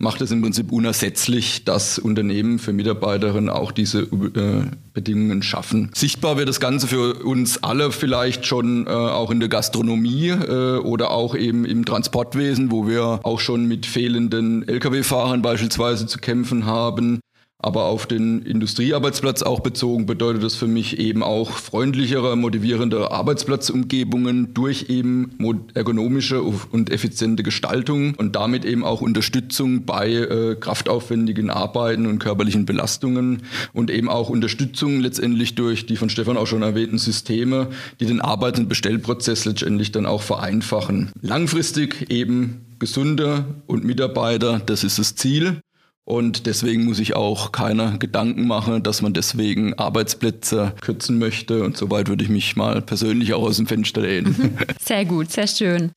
macht 0.00 0.22
es 0.22 0.30
im 0.30 0.40
Prinzip 0.40 0.72
unersetzlich, 0.72 1.64
dass 1.64 1.98
Unternehmen 1.98 2.58
für 2.58 2.72
Mitarbeiterinnen 2.72 3.50
auch 3.50 3.70
diese 3.70 4.00
äh, 4.00 4.62
Bedingungen 4.94 5.42
schaffen. 5.42 5.90
Sichtbar 5.94 6.38
wird 6.38 6.48
das 6.48 6.58
Ganze 6.58 6.88
für 6.88 7.22
uns 7.22 7.62
alle 7.62 7.92
vielleicht 7.92 8.46
schon 8.46 8.86
äh, 8.86 8.90
auch 8.90 9.30
in 9.30 9.40
der 9.40 9.50
Gastronomie 9.50 10.30
äh, 10.30 10.78
oder 10.78 11.10
auch 11.10 11.34
eben 11.34 11.66
im 11.66 11.84
Transportwesen, 11.84 12.70
wo 12.70 12.88
wir 12.88 13.20
auch 13.24 13.40
schon 13.40 13.66
mit 13.66 13.84
fehlenden 13.84 14.66
Lkw-Fahrern 14.66 15.42
beispielsweise 15.42 16.06
zu 16.06 16.18
kämpfen 16.18 16.64
haben. 16.64 17.20
Aber 17.62 17.84
auf 17.84 18.06
den 18.06 18.42
Industriearbeitsplatz 18.42 19.42
auch 19.42 19.60
bezogen 19.60 20.06
bedeutet 20.06 20.42
das 20.42 20.54
für 20.54 20.66
mich 20.66 20.98
eben 20.98 21.22
auch 21.22 21.50
freundlichere, 21.50 22.36
motivierende 22.36 23.10
Arbeitsplatzumgebungen 23.10 24.54
durch 24.54 24.86
eben 24.88 25.36
ergonomische 25.74 26.42
und 26.42 26.90
effiziente 26.90 27.42
Gestaltung 27.42 28.14
und 28.14 28.34
damit 28.34 28.64
eben 28.64 28.82
auch 28.82 29.02
Unterstützung 29.02 29.84
bei 29.84 30.10
äh, 30.10 30.56
kraftaufwendigen 30.58 31.50
Arbeiten 31.50 32.06
und 32.06 32.18
körperlichen 32.18 32.64
Belastungen 32.64 33.42
und 33.74 33.90
eben 33.90 34.08
auch 34.08 34.30
Unterstützung 34.30 35.00
letztendlich 35.00 35.54
durch 35.54 35.84
die 35.84 35.96
von 35.96 36.08
Stefan 36.08 36.38
auch 36.38 36.46
schon 36.46 36.62
erwähnten 36.62 36.98
Systeme, 36.98 37.68
die 38.00 38.06
den 38.06 38.22
Arbeits- 38.22 38.58
und 38.58 38.68
Bestellprozess 38.68 39.44
letztendlich 39.44 39.92
dann 39.92 40.06
auch 40.06 40.22
vereinfachen. 40.22 41.12
Langfristig 41.20 42.10
eben 42.10 42.64
gesunde 42.78 43.44
und 43.66 43.84
Mitarbeiter, 43.84 44.60
das 44.64 44.82
ist 44.82 44.98
das 44.98 45.14
Ziel. 45.14 45.60
Und 46.04 46.46
deswegen 46.46 46.86
muss 46.86 46.98
ich 46.98 47.14
auch 47.14 47.52
keine 47.52 47.98
Gedanken 47.98 48.46
machen, 48.46 48.82
dass 48.82 49.02
man 49.02 49.14
deswegen 49.14 49.74
Arbeitsplätze 49.74 50.74
kürzen 50.80 51.18
möchte. 51.18 51.62
Und 51.62 51.76
soweit 51.76 52.08
würde 52.08 52.24
ich 52.24 52.30
mich 52.30 52.56
mal 52.56 52.82
persönlich 52.82 53.32
auch 53.34 53.42
aus 53.42 53.58
dem 53.58 53.66
Fenster 53.66 54.00
lehnen. 54.00 54.58
Sehr 54.82 55.04
gut, 55.04 55.30
sehr 55.30 55.46
schön. 55.46 55.92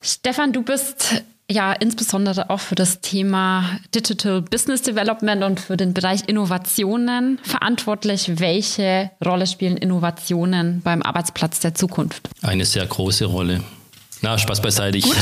Stefan, 0.00 0.52
du 0.52 0.62
bist 0.62 1.24
ja 1.50 1.72
insbesondere 1.72 2.50
auch 2.50 2.60
für 2.60 2.74
das 2.74 3.00
Thema 3.00 3.78
Digital 3.94 4.42
Business 4.42 4.82
Development 4.82 5.42
und 5.42 5.60
für 5.60 5.76
den 5.76 5.94
Bereich 5.94 6.28
Innovationen 6.28 7.40
verantwortlich. 7.42 8.38
Welche 8.38 9.10
Rolle 9.24 9.46
spielen 9.46 9.76
Innovationen 9.76 10.82
beim 10.82 11.02
Arbeitsplatz 11.02 11.60
der 11.60 11.74
Zukunft? 11.74 12.28
Eine 12.42 12.64
sehr 12.64 12.86
große 12.86 13.24
Rolle. 13.24 13.62
Na, 14.20 14.36
Spaß 14.36 14.60
beiseite. 14.60 14.98
Ich, 14.98 15.06
ich 15.06 15.12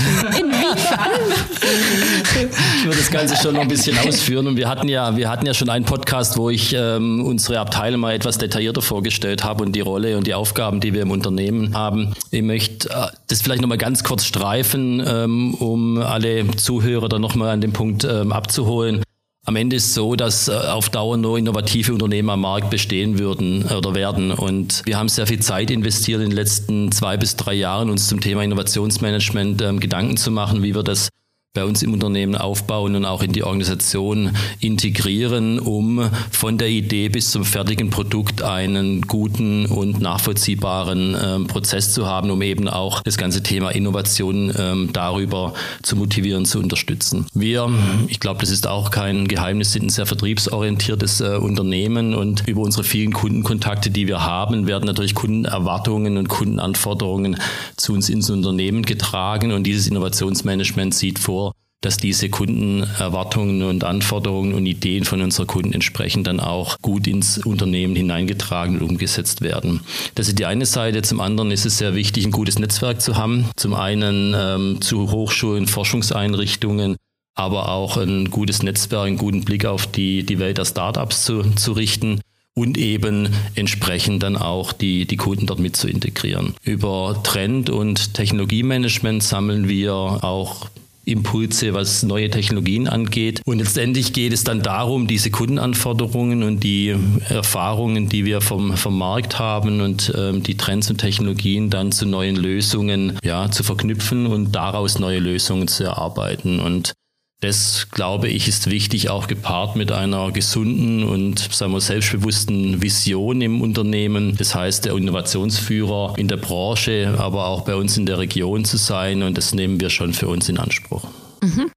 würde 2.85 2.97
das 2.97 3.11
Ganze 3.11 3.37
schon 3.37 3.55
noch 3.55 3.61
ein 3.61 3.69
bisschen 3.69 3.99
ausführen. 4.09 4.47
Und 4.47 4.57
wir 4.57 4.69
hatten 4.69 4.89
ja, 4.89 5.17
wir 5.17 5.29
hatten 5.29 5.45
ja 5.45 5.53
schon 5.53 5.69
einen 5.69 5.85
Podcast, 5.85 6.39
wo 6.39 6.49
ich 6.49 6.73
ähm, 6.73 7.23
unsere 7.25 7.61
Abteilung 7.61 8.01
mal 8.01 8.15
etwas 8.15 8.39
detaillierter 8.39 8.81
vorgestellt 8.81 9.45
habe 9.45 9.65
und 9.65 9.73
die 9.73 9.81
Rolle 9.81 10.17
und 10.17 10.27
die 10.27 10.33
Aufgaben, 10.35 10.81
die 10.81 10.95
wir 10.95 11.03
im 11.03 11.11
Unternehmen 11.11 11.75
haben. 11.77 12.15
Ich 12.31 12.43
möchte 12.43 12.89
äh, 12.89 13.09
das 13.29 13.43
vielleicht 13.43 13.61
noch 13.61 13.69
mal 13.69 13.77
ganz 13.77 14.03
kurz 14.03 14.25
streifen, 14.25 15.05
ähm, 15.07 15.55
um 15.55 15.99
alle 15.99 16.51
Zuhörer 16.57 17.09
dann 17.09 17.21
noch 17.21 17.35
mal 17.35 17.51
an 17.51 17.61
dem 17.61 17.73
Punkt 17.73 18.05
ähm, 18.05 18.33
abzuholen. 18.33 19.03
Am 19.47 19.55
Ende 19.55 19.77
ist 19.77 19.87
es 19.87 19.95
so, 19.95 20.17
dass 20.17 20.49
äh, 20.49 20.53
auf 20.53 20.91
Dauer 20.91 21.17
nur 21.17 21.39
innovative 21.39 21.93
Unternehmen 21.93 22.31
am 22.31 22.41
Markt 22.41 22.69
bestehen 22.69 23.21
würden 23.21 23.65
äh, 23.71 23.75
oder 23.75 23.95
werden. 23.95 24.33
Und 24.33 24.83
wir 24.85 24.99
haben 24.99 25.09
sehr 25.09 25.29
viel 25.29 25.39
Zeit 25.39 25.71
investiert 25.71 26.21
in 26.21 26.31
den 26.31 26.37
letzten 26.37 26.91
zwei 26.91 27.17
bis 27.17 27.37
drei 27.37 27.55
Jahren, 27.55 27.89
uns 27.89 28.09
zum 28.09 28.21
Thema 28.21 28.43
Innovationsmanagement 28.43 29.63
ähm, 29.63 29.79
Gedanken 29.79 30.17
zu 30.17 30.33
machen, 30.33 30.65
wie 30.65 30.75
wir 30.75 30.83
das 30.83 31.11
bei 31.57 31.65
uns 31.65 31.83
im 31.83 31.95
Unternehmen 31.95 32.37
aufbauen 32.37 32.95
und 32.95 33.07
auch 33.07 33.23
in 33.23 33.33
die 33.33 33.43
Organisation 33.43 34.37
integrieren, 34.61 35.59
um 35.59 36.09
von 36.31 36.59
der 36.59 36.69
Idee 36.69 37.09
bis 37.09 37.31
zum 37.31 37.45
fertigen 37.45 37.89
Produkt 37.89 38.43
einen 38.43 39.01
guten 39.01 39.65
und 39.65 40.01
nachvollziehbaren 40.01 41.17
ähm, 41.21 41.47
Prozess 41.47 41.95
zu 41.95 42.07
haben, 42.07 42.31
um 42.31 42.43
eben 42.43 42.69
auch 42.69 43.03
das 43.03 43.17
ganze 43.17 43.43
Thema 43.43 43.71
Innovation 43.71 44.53
ähm, 44.57 44.91
darüber 44.93 45.55
zu 45.83 45.97
motivieren, 45.97 46.45
zu 46.45 46.59
unterstützen. 46.59 47.27
Wir, 47.33 47.71
ich 48.09 48.21
glaube, 48.21 48.41
das 48.41 48.51
ist 48.51 48.67
auch 48.67 48.91
kein 48.91 49.27
Geheimnis, 49.27 49.73
sind 49.73 49.87
ein 49.87 49.89
sehr 49.89 50.07
vertriebsorientiertes 50.07 51.23
äh, 51.23 51.37
Unternehmen 51.37 52.15
und 52.15 52.47
über 52.47 52.61
unsere 52.61 52.85
vielen 52.85 53.15
Kundenkontakte, 53.15 53.91
die 53.91 54.07
wir 54.07 54.25
haben, 54.25 54.67
werden 54.67 54.85
natürlich 54.85 55.15
Kundenerwartungen 55.15 56.19
und 56.19 56.29
Kundenanforderungen 56.29 57.39
zu 57.77 57.95
uns 57.95 58.11
ins 58.11 58.29
Unternehmen 58.29 58.83
getragen 58.83 59.53
und 59.53 59.65
dieses 59.65 59.87
Innovationsmanagement 59.87 60.95
sieht 60.95 61.19
vor, 61.19 61.46
dass 61.83 61.97
diese 61.97 62.29
Kundenerwartungen 62.29 63.63
und 63.63 63.85
Anforderungen 63.85 64.55
und 64.55 64.67
Ideen 64.67 65.05
von 65.05 65.21
unseren 65.21 65.47
Kunden 65.47 65.73
entsprechend 65.73 66.27
dann 66.27 66.41
auch 66.41 66.79
gut 66.83 67.07
ins 67.07 67.39
Unternehmen 67.39 67.95
hineingetragen 67.95 68.79
und 68.79 68.91
umgesetzt 68.91 69.41
werden. 69.41 69.81
Das 70.15 70.29
ist 70.29 70.39
die 70.39 70.47
eine 70.47 70.67
Seite. 70.67 71.03
Zum 71.03 71.21
anderen 71.21 71.51
ist 71.51 71.67
es 71.67 71.79
sehr 71.79 71.95
wichtig, 71.95 72.25
ein 72.25 72.33
gutes 72.33 72.59
Netzwerk 72.59 73.01
zu 73.01 73.17
haben. 73.17 73.51
Zum 73.57 73.75
einen 73.75 74.35
ähm, 74.37 74.81
zu 74.81 75.11
Hochschulen, 75.11 75.67
Forschungseinrichtungen, 75.67 76.97
aber 77.35 77.69
auch 77.69 77.99
ein 77.99 78.31
gutes 78.31 78.63
Netzwerk, 78.63 79.07
einen 79.07 79.19
guten 79.19 79.45
Blick 79.45 79.67
auf 79.67 79.87
die, 79.87 80.25
die 80.25 80.39
Welt 80.39 80.59
der 80.59 80.65
Startups 80.65 81.25
zu, 81.25 81.43
zu 81.55 81.73
richten 81.73 82.21
und 82.55 82.79
eben 82.79 83.29
entsprechend 83.55 84.23
dann 84.23 84.37
auch 84.37 84.73
die, 84.73 85.07
die 85.07 85.19
Kunden 85.19 85.47
dort 85.47 85.61
mit 85.61 85.77
zu 85.77 85.89
integrieren. 85.89 86.55
Über 86.63 87.21
Trend- 87.23 87.69
und 87.69 88.15
Technologiemanagement 88.15 89.23
sammeln 89.23 89.69
wir 89.69 89.93
auch 89.93 90.69
Impulse, 91.07 91.73
was 91.73 92.03
neue 92.03 92.29
Technologien 92.31 92.89
angeht. 92.89 93.41
Und 93.47 93.59
letztendlich 93.59 94.13
geht 94.13 94.33
es 94.33 94.45
dann 94.45 94.63
darum, 94.63 95.07
diese 95.07 95.31
Kundenanforderungen 95.31 96.43
und 96.43 96.63
die 96.63 96.95
Erfahrungen, 97.29 98.09
die 98.09 98.25
wir 98.25 98.41
vom, 98.41 98.77
vom 98.77 98.99
Markt 98.99 99.39
haben 99.39 99.81
und 99.81 100.13
ähm, 100.17 100.43
die 100.43 100.57
Trends 100.57 100.91
und 100.91 100.99
Technologien 100.99 101.71
dann 101.71 101.93
zu 101.93 102.07
neuen 102.07 102.37
Lösungen 102.37 103.19
ja, 103.25 103.51
zu 103.51 103.63
verknüpfen 103.63 104.27
und 104.27 104.53
daraus 104.53 104.99
neue 104.99 105.21
Lösungen 105.21 105.69
zu 105.69 105.85
erarbeiten. 105.85 106.61
Und 106.61 106.96
das, 107.41 107.89
glaube 107.91 108.29
ich, 108.29 108.49
ist 108.49 108.71
wichtig, 108.71 109.11
auch 109.11 109.27
gepaart 109.27 109.77
mit 109.77 109.93
einer 109.93 110.31
gesunden 110.33 111.05
und 111.05 111.39
sagen 111.53 111.73
wir, 111.73 111.81
selbstbewussten 111.81 112.81
Vision 112.81 113.43
im 113.43 113.61
Unternehmen. 113.61 114.37
Das 114.39 114.55
heißt, 114.55 114.87
der 114.87 114.97
Innovationsführer 114.97 116.15
in 116.17 116.29
der 116.29 116.39
Branche, 116.39 117.15
aber 117.19 117.47
auch 117.47 117.63
bei 117.63 117.75
uns 117.75 117.97
in 117.99 118.07
der 118.07 118.19
Region 118.19 118.65
zu 118.65 118.79
sein. 118.79 119.23
Und 119.23 119.37
das 119.37 119.53
nehmen 119.53 119.81
wir 119.81 119.91
schon 119.91 120.15
für 120.15 120.29
uns 120.29 120.49
in 120.49 120.59
Anspruch. 120.59 121.05
Mhm. 121.43 121.71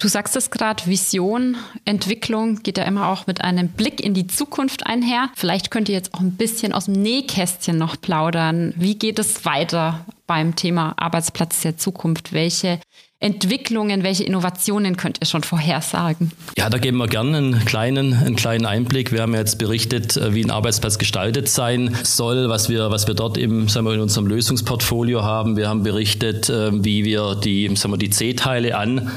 Du 0.00 0.06
sagst 0.06 0.36
es 0.36 0.52
gerade, 0.52 0.86
Vision, 0.86 1.56
Entwicklung 1.84 2.62
geht 2.62 2.78
ja 2.78 2.84
immer 2.84 3.08
auch 3.08 3.26
mit 3.26 3.40
einem 3.40 3.70
Blick 3.70 4.00
in 4.00 4.14
die 4.14 4.28
Zukunft 4.28 4.86
einher. 4.86 5.30
Vielleicht 5.34 5.72
könnt 5.72 5.88
ihr 5.88 5.96
jetzt 5.96 6.14
auch 6.14 6.20
ein 6.20 6.36
bisschen 6.36 6.72
aus 6.72 6.84
dem 6.84 7.02
Nähkästchen 7.02 7.76
noch 7.76 8.00
plaudern. 8.00 8.72
Wie 8.76 8.96
geht 8.96 9.18
es 9.18 9.44
weiter 9.44 10.06
beim 10.28 10.54
Thema 10.54 10.94
Arbeitsplatz 10.98 11.62
der 11.62 11.78
Zukunft? 11.78 12.32
Welche 12.32 12.78
Entwicklungen, 13.20 14.04
welche 14.04 14.22
Innovationen 14.22 14.96
könnt 14.96 15.18
ihr 15.20 15.26
schon 15.26 15.42
vorhersagen? 15.42 16.30
Ja, 16.56 16.70
da 16.70 16.78
geben 16.78 16.98
wir 16.98 17.08
gerne 17.08 17.36
einen 17.36 17.64
kleinen, 17.64 18.14
einen 18.14 18.36
kleinen 18.36 18.64
Einblick. 18.64 19.10
Wir 19.10 19.22
haben 19.22 19.34
jetzt 19.34 19.58
berichtet, 19.58 20.16
äh, 20.16 20.34
wie 20.34 20.44
ein 20.44 20.52
Arbeitsplatz 20.52 20.98
gestaltet 20.98 21.48
sein 21.48 21.96
soll, 22.04 22.48
was 22.48 22.68
wir, 22.68 22.92
was 22.92 23.08
wir 23.08 23.14
dort 23.14 23.36
im, 23.36 23.68
sagen 23.68 23.86
wir, 23.86 23.94
in 23.94 24.00
unserem 24.00 24.28
Lösungsportfolio 24.28 25.24
haben. 25.24 25.56
Wir 25.56 25.68
haben 25.68 25.82
berichtet, 25.82 26.48
äh, 26.48 26.70
wie 26.84 27.04
wir 27.04 27.34
die, 27.34 27.68
wir, 27.68 27.96
die 27.96 28.10
C-Teile 28.10 28.76
an 28.76 29.10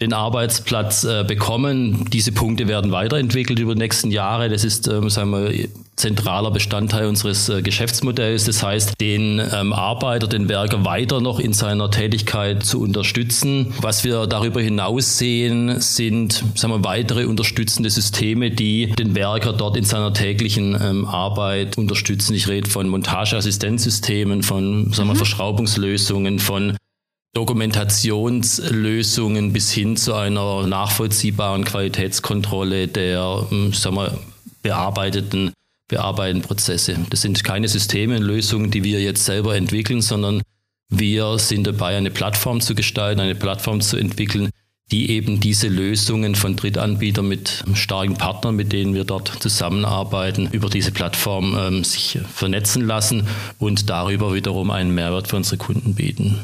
den 0.00 0.12
Arbeitsplatz 0.12 1.04
äh, 1.04 1.24
bekommen. 1.26 2.04
Diese 2.12 2.32
Punkte 2.32 2.68
werden 2.68 2.92
weiterentwickelt 2.92 3.58
über 3.58 3.74
die 3.74 3.80
nächsten 3.80 4.10
Jahre. 4.10 4.50
Das 4.50 4.62
ist, 4.62 4.88
ähm, 4.88 5.08
sagen 5.08 5.30
wir, 5.30 5.68
zentraler 5.98 6.50
Bestandteil 6.50 7.06
unseres 7.06 7.48
äh, 7.48 7.62
Geschäftsmodells. 7.62 8.44
Das 8.44 8.62
heißt, 8.62 9.00
den 9.00 9.40
ähm, 9.52 9.72
Arbeiter, 9.72 10.28
den 10.28 10.48
Werker 10.48 10.84
weiter 10.84 11.20
noch 11.20 11.40
in 11.40 11.52
seiner 11.52 11.90
Tätigkeit 11.90 12.64
zu 12.64 12.80
unterstützen. 12.80 13.74
Was 13.80 14.04
wir 14.04 14.26
darüber 14.26 14.60
hinaus 14.60 15.18
sehen, 15.18 15.80
sind 15.80 16.44
sagen 16.54 16.72
wir, 16.72 16.84
weitere 16.84 17.24
unterstützende 17.26 17.90
Systeme, 17.90 18.50
die 18.50 18.92
den 18.92 19.14
Werker 19.14 19.52
dort 19.52 19.76
in 19.76 19.84
seiner 19.84 20.14
täglichen 20.14 20.74
ähm, 20.80 21.04
Arbeit 21.04 21.76
unterstützen. 21.76 22.34
Ich 22.34 22.48
rede 22.48 22.70
von 22.70 22.88
Montageassistenzsystemen, 22.88 24.42
von 24.42 24.90
sagen 24.92 25.08
wir, 25.08 25.14
mhm. 25.14 25.18
Verschraubungslösungen, 25.18 26.38
von 26.38 26.76
Dokumentationslösungen 27.34 29.52
bis 29.52 29.72
hin 29.72 29.96
zu 29.96 30.14
einer 30.14 30.64
nachvollziehbaren 30.66 31.64
Qualitätskontrolle 31.64 32.88
der 32.88 33.46
ähm, 33.50 33.72
sagen 33.72 33.96
wir, 33.96 34.16
bearbeiteten, 34.62 35.52
bearbeiteten 35.88 36.42
Prozesse. 36.42 36.96
Das 37.10 37.22
sind 37.22 37.42
keine 37.42 37.68
Systeme 37.68 38.16
und 38.16 38.22
Lösungen, 38.22 38.70
die 38.70 38.84
wir 38.84 39.00
jetzt 39.00 39.24
selber 39.24 39.56
entwickeln, 39.56 40.02
sondern 40.02 40.42
wir 40.90 41.38
sind 41.38 41.66
dabei, 41.66 41.96
eine 41.96 42.10
Plattform 42.10 42.60
zu 42.60 42.74
gestalten, 42.74 43.20
eine 43.20 43.34
Plattform 43.34 43.80
zu 43.80 43.96
entwickeln, 43.96 44.50
die 44.90 45.10
eben 45.10 45.38
diese 45.40 45.68
Lösungen 45.68 46.34
von 46.34 46.56
Drittanbietern 46.56 47.28
mit 47.28 47.64
starken 47.74 48.14
Partnern, 48.14 48.56
mit 48.56 48.72
denen 48.72 48.94
wir 48.94 49.04
dort 49.04 49.28
zusammenarbeiten, 49.42 50.48
über 50.52 50.70
diese 50.70 50.92
Plattform 50.92 51.56
ähm, 51.58 51.84
sich 51.84 52.18
vernetzen 52.34 52.86
lassen 52.86 53.26
und 53.58 53.90
darüber 53.90 54.32
wiederum 54.32 54.70
einen 54.70 54.94
Mehrwert 54.94 55.28
für 55.28 55.36
unsere 55.36 55.58
Kunden 55.58 55.94
bieten. 55.94 56.38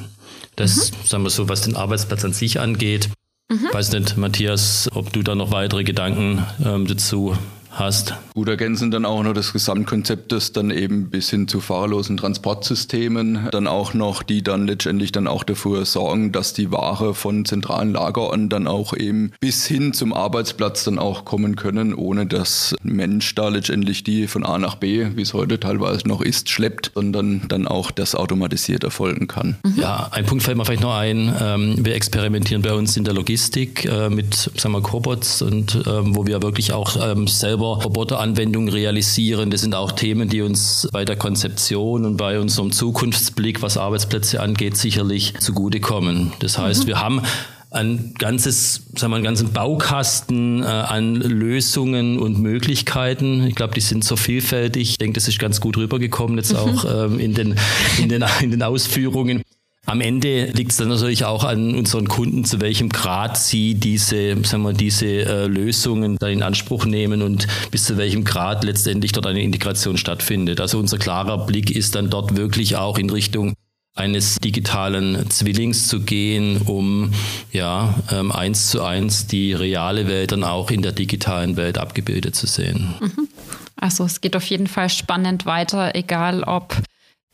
Das, 0.56 0.90
mhm. 0.90 0.96
sagen 1.06 1.22
wir 1.24 1.30
so, 1.30 1.48
was 1.48 1.62
den 1.62 1.76
Arbeitsplatz 1.76 2.24
an 2.24 2.34
sich 2.34 2.60
angeht. 2.60 3.08
Mhm. 3.48 3.68
Weiß 3.72 3.92
nicht, 3.92 4.16
Matthias, 4.18 4.90
ob 4.94 5.12
du 5.12 5.22
da 5.22 5.34
noch 5.34 5.50
weitere 5.50 5.84
Gedanken 5.84 6.44
ähm, 6.64 6.86
dazu 6.86 7.36
hast. 7.78 8.14
Gut 8.34 8.48
ergänzen 8.48 8.90
dann 8.90 9.04
auch 9.04 9.22
noch 9.22 9.32
das 9.32 9.52
Gesamtkonzept, 9.52 10.32
das 10.32 10.52
dann 10.52 10.70
eben 10.70 11.10
bis 11.10 11.30
hin 11.30 11.48
zu 11.48 11.60
fahrerlosen 11.60 12.16
Transportsystemen 12.16 13.48
dann 13.50 13.66
auch 13.66 13.94
noch, 13.94 14.22
die 14.22 14.42
dann 14.42 14.66
letztendlich 14.66 15.12
dann 15.12 15.26
auch 15.26 15.44
dafür 15.44 15.84
sorgen, 15.84 16.32
dass 16.32 16.52
die 16.52 16.70
Ware 16.70 17.14
von 17.14 17.44
zentralen 17.44 17.92
Lagerorten 17.92 18.48
dann 18.48 18.66
auch 18.66 18.96
eben 18.96 19.32
bis 19.40 19.66
hin 19.66 19.92
zum 19.92 20.12
Arbeitsplatz 20.12 20.84
dann 20.84 20.98
auch 20.98 21.24
kommen 21.24 21.56
können, 21.56 21.94
ohne 21.94 22.26
dass 22.26 22.74
Mensch 22.82 23.34
da 23.34 23.48
letztendlich 23.48 24.04
die 24.04 24.26
von 24.26 24.44
A 24.44 24.58
nach 24.58 24.76
B, 24.76 25.08
wie 25.14 25.22
es 25.22 25.34
heute 25.34 25.60
teilweise 25.60 26.06
noch 26.08 26.20
ist, 26.20 26.50
schleppt, 26.50 26.92
sondern 26.94 27.42
dann 27.48 27.66
auch 27.66 27.90
das 27.90 28.14
automatisiert 28.14 28.84
erfolgen 28.84 29.28
kann. 29.28 29.56
Mhm. 29.64 29.80
Ja, 29.80 30.08
ein 30.10 30.26
Punkt 30.26 30.44
fällt 30.44 30.56
mir 30.56 30.64
vielleicht 30.64 30.82
noch 30.82 30.96
ein. 30.96 31.34
Ähm, 31.40 31.76
wir 31.84 31.94
experimentieren 31.94 32.62
bei 32.62 32.72
uns 32.72 32.96
in 32.96 33.04
der 33.04 33.14
Logistik 33.14 33.84
äh, 33.84 34.10
mit, 34.10 34.34
sagen 34.56 34.74
wir, 34.74 34.82
Cobots 34.82 35.42
und 35.42 35.82
ähm, 35.86 36.14
wo 36.14 36.26
wir 36.26 36.42
wirklich 36.42 36.72
auch 36.72 36.96
ähm, 37.00 37.26
selber 37.26 37.63
selber 37.64 37.82
Roboteranwendungen 37.82 38.68
realisieren. 38.68 39.50
Das 39.50 39.62
sind 39.62 39.74
auch 39.74 39.92
Themen, 39.92 40.28
die 40.28 40.42
uns 40.42 40.88
bei 40.92 41.04
der 41.04 41.16
Konzeption 41.16 42.04
und 42.04 42.16
bei 42.16 42.38
unserem 42.38 42.72
Zukunftsblick, 42.72 43.62
was 43.62 43.76
Arbeitsplätze 43.76 44.40
angeht, 44.40 44.76
sicherlich 44.76 45.34
zugutekommen. 45.38 46.32
Das 46.40 46.58
heißt, 46.58 46.84
mhm. 46.84 46.88
wir 46.88 47.00
haben 47.00 47.22
ein 47.70 48.14
ganzes, 48.18 48.86
sagen 48.94 49.12
wir, 49.12 49.16
einen 49.16 49.24
ganzen 49.24 49.52
Baukasten 49.52 50.62
äh, 50.62 50.66
an 50.66 51.16
Lösungen 51.16 52.20
und 52.20 52.38
Möglichkeiten. 52.38 53.44
Ich 53.48 53.56
glaube, 53.56 53.74
die 53.74 53.80
sind 53.80 54.04
so 54.04 54.14
vielfältig. 54.14 54.90
Ich 54.90 54.98
denke, 54.98 55.14
das 55.14 55.26
ist 55.26 55.40
ganz 55.40 55.60
gut 55.60 55.76
rübergekommen 55.76 56.36
jetzt 56.36 56.54
auch 56.54 56.84
ähm, 56.84 57.18
in, 57.18 57.34
den, 57.34 57.56
in, 57.98 58.08
den, 58.08 58.24
in 58.42 58.52
den 58.52 58.62
Ausführungen. 58.62 59.42
Am 59.86 60.00
Ende 60.00 60.46
liegt 60.46 60.70
es 60.70 60.78
dann 60.78 60.88
natürlich 60.88 61.24
auch 61.24 61.44
an 61.44 61.74
unseren 61.74 62.08
Kunden, 62.08 62.44
zu 62.44 62.60
welchem 62.60 62.88
Grad 62.88 63.36
sie 63.36 63.74
diese, 63.74 64.42
sagen 64.44 64.62
wir, 64.62 64.72
diese 64.72 65.06
äh, 65.06 65.46
Lösungen 65.46 66.16
dann 66.18 66.30
in 66.30 66.42
Anspruch 66.42 66.86
nehmen 66.86 67.20
und 67.20 67.46
bis 67.70 67.84
zu 67.84 67.98
welchem 67.98 68.24
Grad 68.24 68.64
letztendlich 68.64 69.12
dort 69.12 69.26
eine 69.26 69.42
Integration 69.42 69.98
stattfindet. 69.98 70.60
Also 70.60 70.78
unser 70.78 70.96
klarer 70.96 71.44
Blick 71.44 71.70
ist 71.70 71.94
dann 71.94 72.08
dort 72.08 72.36
wirklich 72.36 72.76
auch 72.76 72.96
in 72.96 73.10
Richtung 73.10 73.52
eines 73.94 74.36
digitalen 74.36 75.30
Zwillings 75.30 75.86
zu 75.86 76.00
gehen, 76.00 76.62
um 76.62 77.12
ja 77.52 77.94
ähm, 78.10 78.32
eins 78.32 78.70
zu 78.70 78.82
eins 78.82 79.26
die 79.26 79.52
reale 79.52 80.08
Welt 80.08 80.32
dann 80.32 80.44
auch 80.44 80.70
in 80.70 80.82
der 80.82 80.92
digitalen 80.92 81.56
Welt 81.56 81.78
abgebildet 81.78 82.34
zu 82.34 82.46
sehen. 82.46 82.94
Mhm. 83.00 83.28
Also 83.76 84.04
es 84.04 84.20
geht 84.20 84.34
auf 84.34 84.44
jeden 84.46 84.66
Fall 84.66 84.88
spannend 84.88 85.46
weiter, 85.46 85.94
egal 85.94 86.42
ob 86.42 86.76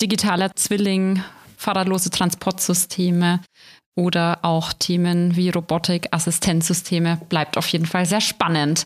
digitaler 0.03 0.55
Zwilling, 0.57 1.23
fahrradlose 1.61 2.11
Transportsysteme 2.11 3.41
oder 3.95 4.39
auch 4.43 4.73
Themen 4.73 5.37
wie 5.37 5.51
Robotik, 5.51 6.09
Assistenzsysteme. 6.11 7.21
Bleibt 7.29 7.59
auf 7.59 7.69
jeden 7.69 7.87
Fall 7.87 8.07
sehr 8.07 8.23
spannend. 8.23 8.85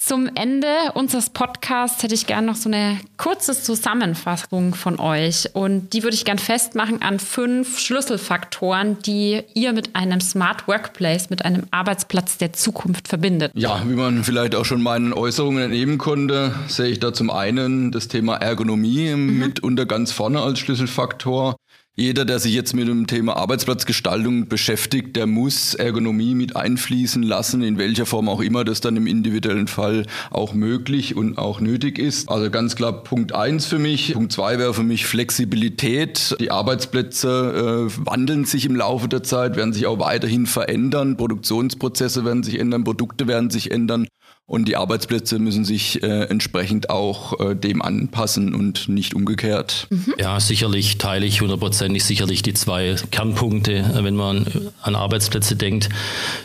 Zum 0.00 0.30
Ende 0.36 0.68
unseres 0.94 1.28
Podcasts 1.28 2.04
hätte 2.04 2.14
ich 2.14 2.28
gerne 2.28 2.46
noch 2.46 2.54
so 2.54 2.70
eine 2.70 3.00
kurze 3.16 3.60
Zusammenfassung 3.60 4.76
von 4.76 5.00
euch. 5.00 5.48
Und 5.54 5.92
die 5.92 6.04
würde 6.04 6.14
ich 6.14 6.24
gerne 6.24 6.40
festmachen 6.40 7.02
an 7.02 7.18
fünf 7.18 7.80
Schlüsselfaktoren, 7.80 8.98
die 9.02 9.42
ihr 9.54 9.72
mit 9.72 9.96
einem 9.96 10.20
Smart 10.20 10.68
Workplace, 10.68 11.30
mit 11.30 11.44
einem 11.44 11.64
Arbeitsplatz 11.72 12.38
der 12.38 12.52
Zukunft 12.52 13.08
verbindet. 13.08 13.50
Ja, 13.56 13.82
wie 13.88 13.94
man 13.94 14.22
vielleicht 14.22 14.54
auch 14.54 14.64
schon 14.64 14.82
meinen 14.82 15.12
Äußerungen 15.12 15.64
entnehmen 15.64 15.98
konnte, 15.98 16.54
sehe 16.68 16.86
ich 16.86 17.00
da 17.00 17.12
zum 17.12 17.30
einen 17.30 17.90
das 17.90 18.06
Thema 18.06 18.36
Ergonomie 18.36 19.12
mhm. 19.16 19.40
mitunter 19.40 19.84
ganz 19.84 20.12
vorne 20.12 20.40
als 20.40 20.60
Schlüsselfaktor. 20.60 21.56
Jeder, 22.00 22.24
der 22.24 22.38
sich 22.38 22.54
jetzt 22.54 22.76
mit 22.76 22.86
dem 22.86 23.08
Thema 23.08 23.36
Arbeitsplatzgestaltung 23.36 24.46
beschäftigt, 24.46 25.16
der 25.16 25.26
muss 25.26 25.74
Ergonomie 25.74 26.36
mit 26.36 26.54
einfließen 26.54 27.24
lassen, 27.24 27.60
in 27.64 27.76
welcher 27.76 28.06
Form 28.06 28.28
auch 28.28 28.40
immer 28.40 28.62
das 28.62 28.80
dann 28.80 28.96
im 28.96 29.08
individuellen 29.08 29.66
Fall 29.66 30.06
auch 30.30 30.54
möglich 30.54 31.16
und 31.16 31.38
auch 31.38 31.58
nötig 31.58 31.98
ist. 31.98 32.28
Also 32.28 32.52
ganz 32.52 32.76
klar 32.76 33.02
Punkt 33.02 33.34
eins 33.34 33.66
für 33.66 33.80
mich. 33.80 34.12
Punkt 34.12 34.30
zwei 34.30 34.60
wäre 34.60 34.74
für 34.74 34.84
mich 34.84 35.06
Flexibilität. 35.06 36.36
Die 36.38 36.52
Arbeitsplätze 36.52 37.88
äh, 37.90 38.06
wandeln 38.06 38.44
sich 38.44 38.64
im 38.64 38.76
Laufe 38.76 39.08
der 39.08 39.24
Zeit, 39.24 39.56
werden 39.56 39.72
sich 39.72 39.88
auch 39.88 39.98
weiterhin 39.98 40.46
verändern. 40.46 41.16
Produktionsprozesse 41.16 42.24
werden 42.24 42.44
sich 42.44 42.60
ändern, 42.60 42.84
Produkte 42.84 43.26
werden 43.26 43.50
sich 43.50 43.72
ändern. 43.72 44.06
Und 44.48 44.66
die 44.66 44.76
Arbeitsplätze 44.76 45.38
müssen 45.38 45.66
sich 45.66 46.02
äh, 46.02 46.22
entsprechend 46.24 46.88
auch 46.88 47.38
äh, 47.38 47.54
dem 47.54 47.82
anpassen 47.82 48.54
und 48.54 48.88
nicht 48.88 49.12
umgekehrt. 49.14 49.86
Mhm. 49.90 50.14
Ja, 50.18 50.40
sicherlich 50.40 50.96
teile 50.96 51.26
ich 51.26 51.42
hundertprozentig 51.42 52.02
sicherlich 52.02 52.40
die 52.40 52.54
zwei 52.54 52.96
Kernpunkte, 53.10 53.74
äh, 53.74 54.04
wenn 54.04 54.16
man 54.16 54.46
an 54.80 54.96
Arbeitsplätze 54.96 55.54
denkt. 55.54 55.90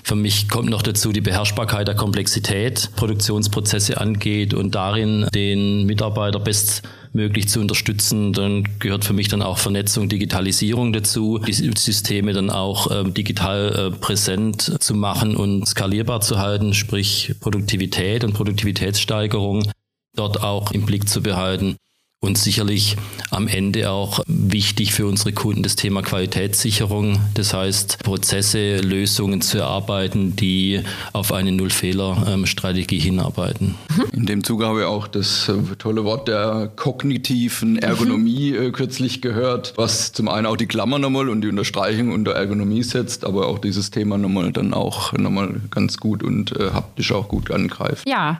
Für 0.03 0.15
mich 0.15 0.49
kommt 0.49 0.69
noch 0.69 0.81
dazu 0.81 1.13
die 1.13 1.21
Beherrschbarkeit 1.21 1.87
der 1.87 1.95
Komplexität, 1.95 2.89
Produktionsprozesse 2.97 4.01
angeht 4.01 4.53
und 4.53 4.75
darin 4.75 5.25
den 5.33 5.85
Mitarbeiter 5.85 6.41
best 6.41 6.81
möglich 7.13 7.47
zu 7.47 7.59
unterstützen. 7.59 8.33
Dann 8.33 8.67
gehört 8.79 9.05
für 9.05 9.13
mich 9.13 9.27
dann 9.27 9.41
auch 9.41 9.57
Vernetzung, 9.57 10.09
Digitalisierung 10.09 10.93
dazu, 10.93 11.39
die 11.39 11.53
Systeme 11.53 12.33
dann 12.33 12.49
auch 12.49 12.91
äh, 12.91 13.09
digital 13.09 13.91
äh, 13.93 13.97
präsent 13.97 14.81
zu 14.81 14.95
machen 14.95 15.35
und 15.35 15.67
skalierbar 15.67 16.21
zu 16.21 16.39
halten, 16.39 16.73
sprich 16.73 17.35
Produktivität 17.39 18.23
und 18.23 18.33
Produktivitätssteigerung 18.33 19.71
dort 20.15 20.43
auch 20.43 20.71
im 20.71 20.85
Blick 20.85 21.07
zu 21.07 21.21
behalten. 21.21 21.77
Und 22.23 22.37
sicherlich 22.37 22.95
am 23.31 23.49
Ende 23.49 23.91
auch 23.91 24.21
wichtig 24.27 24.93
für 24.93 25.07
unsere 25.07 25.33
Kunden 25.33 25.61
das 25.61 25.75
Thema 25.75 26.01
Qualitätssicherung. 26.01 27.19
Das 27.33 27.53
heißt, 27.53 28.01
Prozesse, 28.01 28.77
Lösungen 28.77 29.41
zu 29.41 29.57
erarbeiten, 29.57 30.33
die 30.37 30.83
auf 31.11 31.33
eine 31.33 31.51
Null-Fehler-Strategie 31.51 32.99
hinarbeiten. 32.99 33.75
In 34.13 34.25
dem 34.25 34.41
Zuge 34.41 34.67
habe 34.67 34.79
ich 34.79 34.85
auch 34.85 35.09
das 35.09 35.49
äh, 35.49 35.75
tolle 35.77 36.05
Wort 36.05 36.29
der 36.29 36.71
kognitiven 36.73 37.77
Ergonomie 37.77 38.51
äh, 38.51 38.71
kürzlich 38.71 39.21
gehört, 39.21 39.73
was 39.75 40.13
zum 40.13 40.29
einen 40.29 40.45
auch 40.45 40.55
die 40.55 40.67
Klammer 40.67 40.99
nochmal 40.99 41.27
und 41.27 41.41
die 41.41 41.49
Unterstreichung 41.49 42.13
unter 42.13 42.31
Ergonomie 42.31 42.83
setzt, 42.83 43.25
aber 43.25 43.47
auch 43.47 43.59
dieses 43.59 43.91
Thema 43.91 44.17
nochmal 44.17 44.53
dann 44.53 44.73
auch 44.73 45.11
nochmal 45.11 45.59
ganz 45.71 45.97
gut 45.97 46.23
und 46.23 46.57
äh, 46.57 46.69
haptisch 46.71 47.11
auch 47.11 47.27
gut 47.27 47.51
angreift. 47.51 48.07
Ja, 48.07 48.39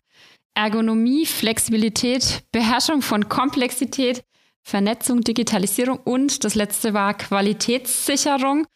Ergonomie, 0.56 1.26
Flexibilität, 1.26 2.44
Beherrschung 2.52 3.02
von 3.02 3.28
Komplexität, 3.30 4.24
Vernetzung, 4.62 5.22
Digitalisierung 5.22 5.98
und 5.98 6.44
das 6.44 6.56
letzte 6.56 6.94
war 6.94 7.14
Qualitätssicherung. 7.16 8.68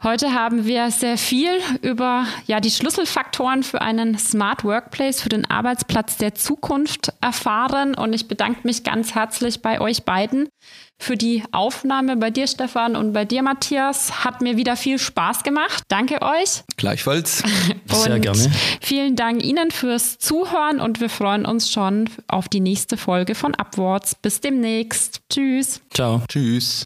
Heute 0.00 0.32
haben 0.32 0.64
wir 0.64 0.92
sehr 0.92 1.18
viel 1.18 1.50
über 1.82 2.24
ja, 2.46 2.60
die 2.60 2.70
Schlüsselfaktoren 2.70 3.64
für 3.64 3.82
einen 3.82 4.16
Smart 4.16 4.62
Workplace, 4.62 5.20
für 5.20 5.28
den 5.28 5.44
Arbeitsplatz 5.44 6.16
der 6.16 6.36
Zukunft 6.36 7.12
erfahren. 7.20 7.96
Und 7.96 8.12
ich 8.12 8.28
bedanke 8.28 8.60
mich 8.62 8.84
ganz 8.84 9.16
herzlich 9.16 9.60
bei 9.60 9.80
euch 9.80 10.04
beiden 10.04 10.48
für 11.00 11.16
die 11.16 11.42
Aufnahme. 11.50 12.16
Bei 12.16 12.30
dir, 12.30 12.46
Stefan, 12.46 12.94
und 12.94 13.12
bei 13.12 13.24
dir, 13.24 13.42
Matthias. 13.42 14.24
Hat 14.24 14.40
mir 14.40 14.56
wieder 14.56 14.76
viel 14.76 15.00
Spaß 15.00 15.42
gemacht. 15.42 15.82
Danke 15.88 16.22
euch. 16.22 16.62
Gleichfalls. 16.76 17.42
Sehr 17.86 18.20
gerne. 18.20 18.52
Vielen 18.80 19.16
Dank 19.16 19.42
Ihnen 19.42 19.72
fürs 19.72 20.18
Zuhören 20.18 20.80
und 20.80 21.00
wir 21.00 21.10
freuen 21.10 21.44
uns 21.44 21.72
schon 21.72 22.08
auf 22.28 22.48
die 22.48 22.60
nächste 22.60 22.96
Folge 22.96 23.34
von 23.34 23.52
Upwards. 23.56 24.14
Bis 24.14 24.40
demnächst. 24.40 25.22
Tschüss. 25.28 25.80
Ciao. 25.92 26.22
Tschüss. 26.28 26.84